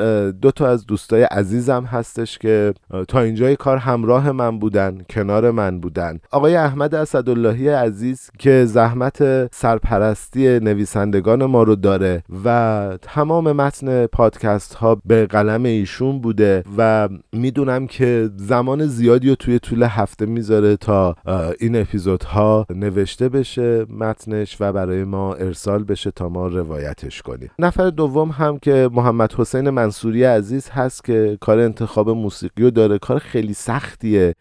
دو 0.43 0.51
تا 0.51 0.67
از 0.67 0.87
دوستای 0.87 1.23
عزیزم 1.23 1.85
هستش 1.85 2.39
که 2.39 2.75
تا 3.09 3.21
اینجای 3.21 3.57
کار 3.57 3.77
همراه 3.77 4.33
من 4.33 4.59
بودن 4.59 4.99
کنار 5.11 5.51
من 5.51 5.81
بودن. 5.81 6.19
آقای 6.31 6.57
احمد 6.57 6.95
اسداللهی 6.95 7.69
عزیز 7.69 8.31
که 8.39 8.65
زحمت 8.65 9.19
سرپرستی 9.55 10.61
نویسندگان 10.61 11.45
ما 11.45 11.63
رو 11.63 11.77
داره 11.77 12.23
و 12.45 12.99
تمام 13.03 13.53
متن 13.53 14.07
پادکست 14.07 14.75
ها 14.75 15.01
به 15.05 15.27
قلم 15.27 15.63
ایشون 15.65 16.21
بوده 16.21 16.65
و 16.79 17.09
می‌دونم 17.33 17.87
که 17.87 18.31
زمان 18.37 18.87
زیادی 18.87 19.29
رو 19.29 19.35
توی 19.35 19.59
طول 19.59 19.83
هفته 19.83 20.27
می‌ذاره 20.27 20.77
تا 20.77 21.17
این 21.61 21.77
اپیزودها 21.77 22.67
نوشته 22.75 23.29
بشه 23.29 23.87
متنش 23.99 24.57
و 24.61 24.73
برای 24.73 25.05
ما 25.05 25.35
ارسال 25.35 25.85
بشه 25.85 26.11
تا 26.11 26.29
ما 26.29 26.47
روایت 26.47 26.70
روایتش 26.71 27.23
کنیم 27.23 27.51
نفر 27.59 27.91
دوم 27.91 28.31
هم 28.31 28.59
که 28.59 28.91
محمد 28.93 29.33
حسین 29.33 29.71
منصوری 29.71 30.25
عزیز 30.25 30.71
هست 30.71 31.05
که 31.05 31.39
کار 31.41 31.59
انتخاب 31.59 32.11
موسیقی 32.11 32.63
رو 32.63 32.71
داره. 32.71 32.99
کار 32.99 33.19
خیلی 33.19 33.55
سختیه. 33.55 34.35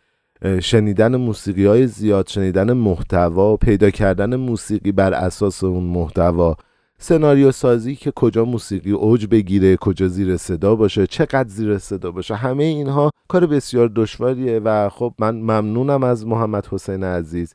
شنیدن 0.61 1.15
موسیقی 1.15 1.65
های 1.65 1.87
زیاد 1.87 2.27
شنیدن 2.27 2.73
محتوا 2.73 3.57
پیدا 3.57 3.89
کردن 3.89 4.35
موسیقی 4.35 4.91
بر 4.91 5.13
اساس 5.13 5.63
اون 5.63 5.83
محتوا. 5.83 6.55
سناریو 7.01 7.51
سازی 7.51 7.95
که 7.95 8.11
کجا 8.11 8.45
موسیقی 8.45 8.91
اوج 8.91 9.27
بگیره 9.27 9.77
کجا 9.77 10.07
زیر 10.07 10.37
صدا 10.37 10.75
باشه 10.75 11.07
چقدر 11.07 11.49
زیر 11.49 11.77
صدا 11.77 12.11
باشه 12.11 12.35
همه 12.35 12.63
اینها 12.63 13.11
کار 13.27 13.45
بسیار 13.45 13.91
دشواریه 13.95 14.59
و 14.59 14.89
خب 14.89 15.13
من 15.19 15.35
ممنونم 15.35 16.03
از 16.03 16.27
محمد 16.27 16.67
حسین 16.67 17.03
عزیز. 17.03 17.53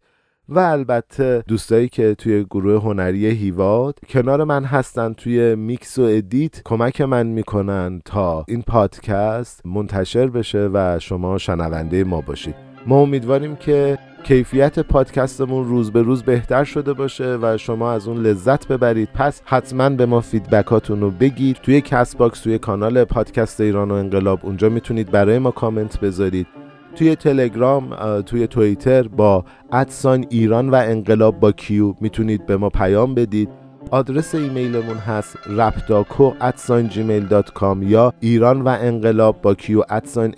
و 0.48 0.58
البته 0.58 1.44
دوستایی 1.48 1.88
که 1.88 2.14
توی 2.14 2.44
گروه 2.44 2.82
هنری 2.82 3.26
هیواد 3.26 3.98
کنار 4.08 4.44
من 4.44 4.64
هستن 4.64 5.12
توی 5.12 5.54
میکس 5.54 5.98
و 5.98 6.02
edit 6.02 6.62
کمک 6.64 7.00
من 7.00 7.26
می‌کنن 7.26 8.02
تا 8.04 8.44
این 8.48 8.62
پادکست 8.62 9.66
منتشر 9.66 10.26
بشه 10.26 10.70
و 10.72 10.98
شما 11.00 11.38
شنونده 11.38 12.04
ما 12.04 12.20
باشید. 12.20 12.54
ما 12.86 13.00
امیدواریم 13.00 13.56
که 13.56 13.98
کیفیت 14.24 14.78
پادکستمون 14.78 15.68
روز 15.68 15.92
به 15.92 16.02
روز 16.02 16.22
بهتر 16.22 16.64
شده 16.64 16.92
باشه 16.92 17.38
و 17.42 17.56
شما 17.58 17.92
از 17.92 18.08
اون 18.08 18.22
لذت 18.22 18.68
ببرید. 18.68 19.08
پس 19.14 19.42
حتما 19.44 19.88
به 19.88 20.06
ما 20.06 20.20
feedback 20.20 20.79
اتون 20.79 21.00
رو 21.00 21.10
بگید. 21.10 21.56
توی 21.56 21.80
Castbox 21.80 22.40
توی 22.40 22.58
کانال 22.58 23.04
پادکست 23.04 23.60
ایران 23.60 23.90
و 23.90 23.94
انقلاب 23.94 24.40
اونجا 24.42 24.68
می‌تونید 24.68 25.10
برای 25.10 25.38
ما 25.38 25.50
کامنت 25.50 26.00
بذارید. 26.00 26.46
توی 26.94 27.16
تلگرام 27.16 28.20
توی 28.20 28.46
توییتر 28.46 29.02
با 29.02 29.44
ادسان 29.72 30.26
ایران 30.30 30.68
و 30.68 30.74
انقلاب 30.74 31.40
با 31.40 31.52
کیو 31.52 31.94
می‌تونید 32.00 32.46
به 32.46 32.56
ما 32.56 32.68
پیام 32.68 33.14
بدید. 33.14 33.48
آدرس 33.90 34.34
ایمیلمون 34.34 34.96
هست 34.96 35.36
رپداکو 35.46 36.32
ادسان 36.40 36.88
جیمیل 36.88 37.26
دات 37.26 37.50
کام 37.50 37.82
یا 37.82 38.12
ایران 38.20 38.62
و 38.62 38.68
انقلاب 38.68 39.42
با 39.42 39.54
کیو 39.54 39.82
ادسان 39.90 40.34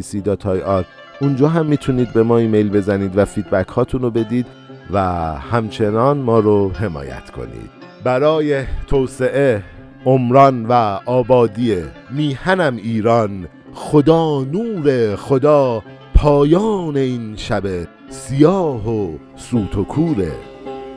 سی 0.00 0.20
دات 0.20 0.46
آر. 0.46 0.84
اونجا 1.20 1.48
هم 1.48 1.66
می‌تونید 1.66 2.12
به 2.12 2.22
ما 2.22 2.38
ایمیل 2.38 2.70
بزنید 2.70 3.18
و 3.18 3.24
فیدبک 3.24 3.68
هاتون 3.68 4.02
رو 4.02 4.10
بدید 4.10 4.46
و 4.92 4.98
همچنان 5.34 6.18
ما 6.18 6.38
رو 6.38 6.72
حمایت 6.72 7.30
کنید. 7.30 7.70
برای 8.04 8.64
توسعه 8.86 9.62
عمران 10.06 10.66
و 10.66 10.72
آبادی 11.06 11.76
میهنم 12.10 12.76
ایران 12.76 13.48
خدا 13.74 14.44
نور 14.44 15.16
خدا 15.16 15.82
پایان 16.14 16.96
این 16.96 17.36
شب 17.36 17.62
سیاه 18.08 18.90
و 18.90 19.12
سوت 19.36 19.76
و 19.76 19.84
کوره 19.84 20.32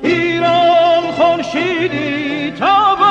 ایران 0.04 1.12
خورشیدی 1.12 2.52
تابان 2.60 3.11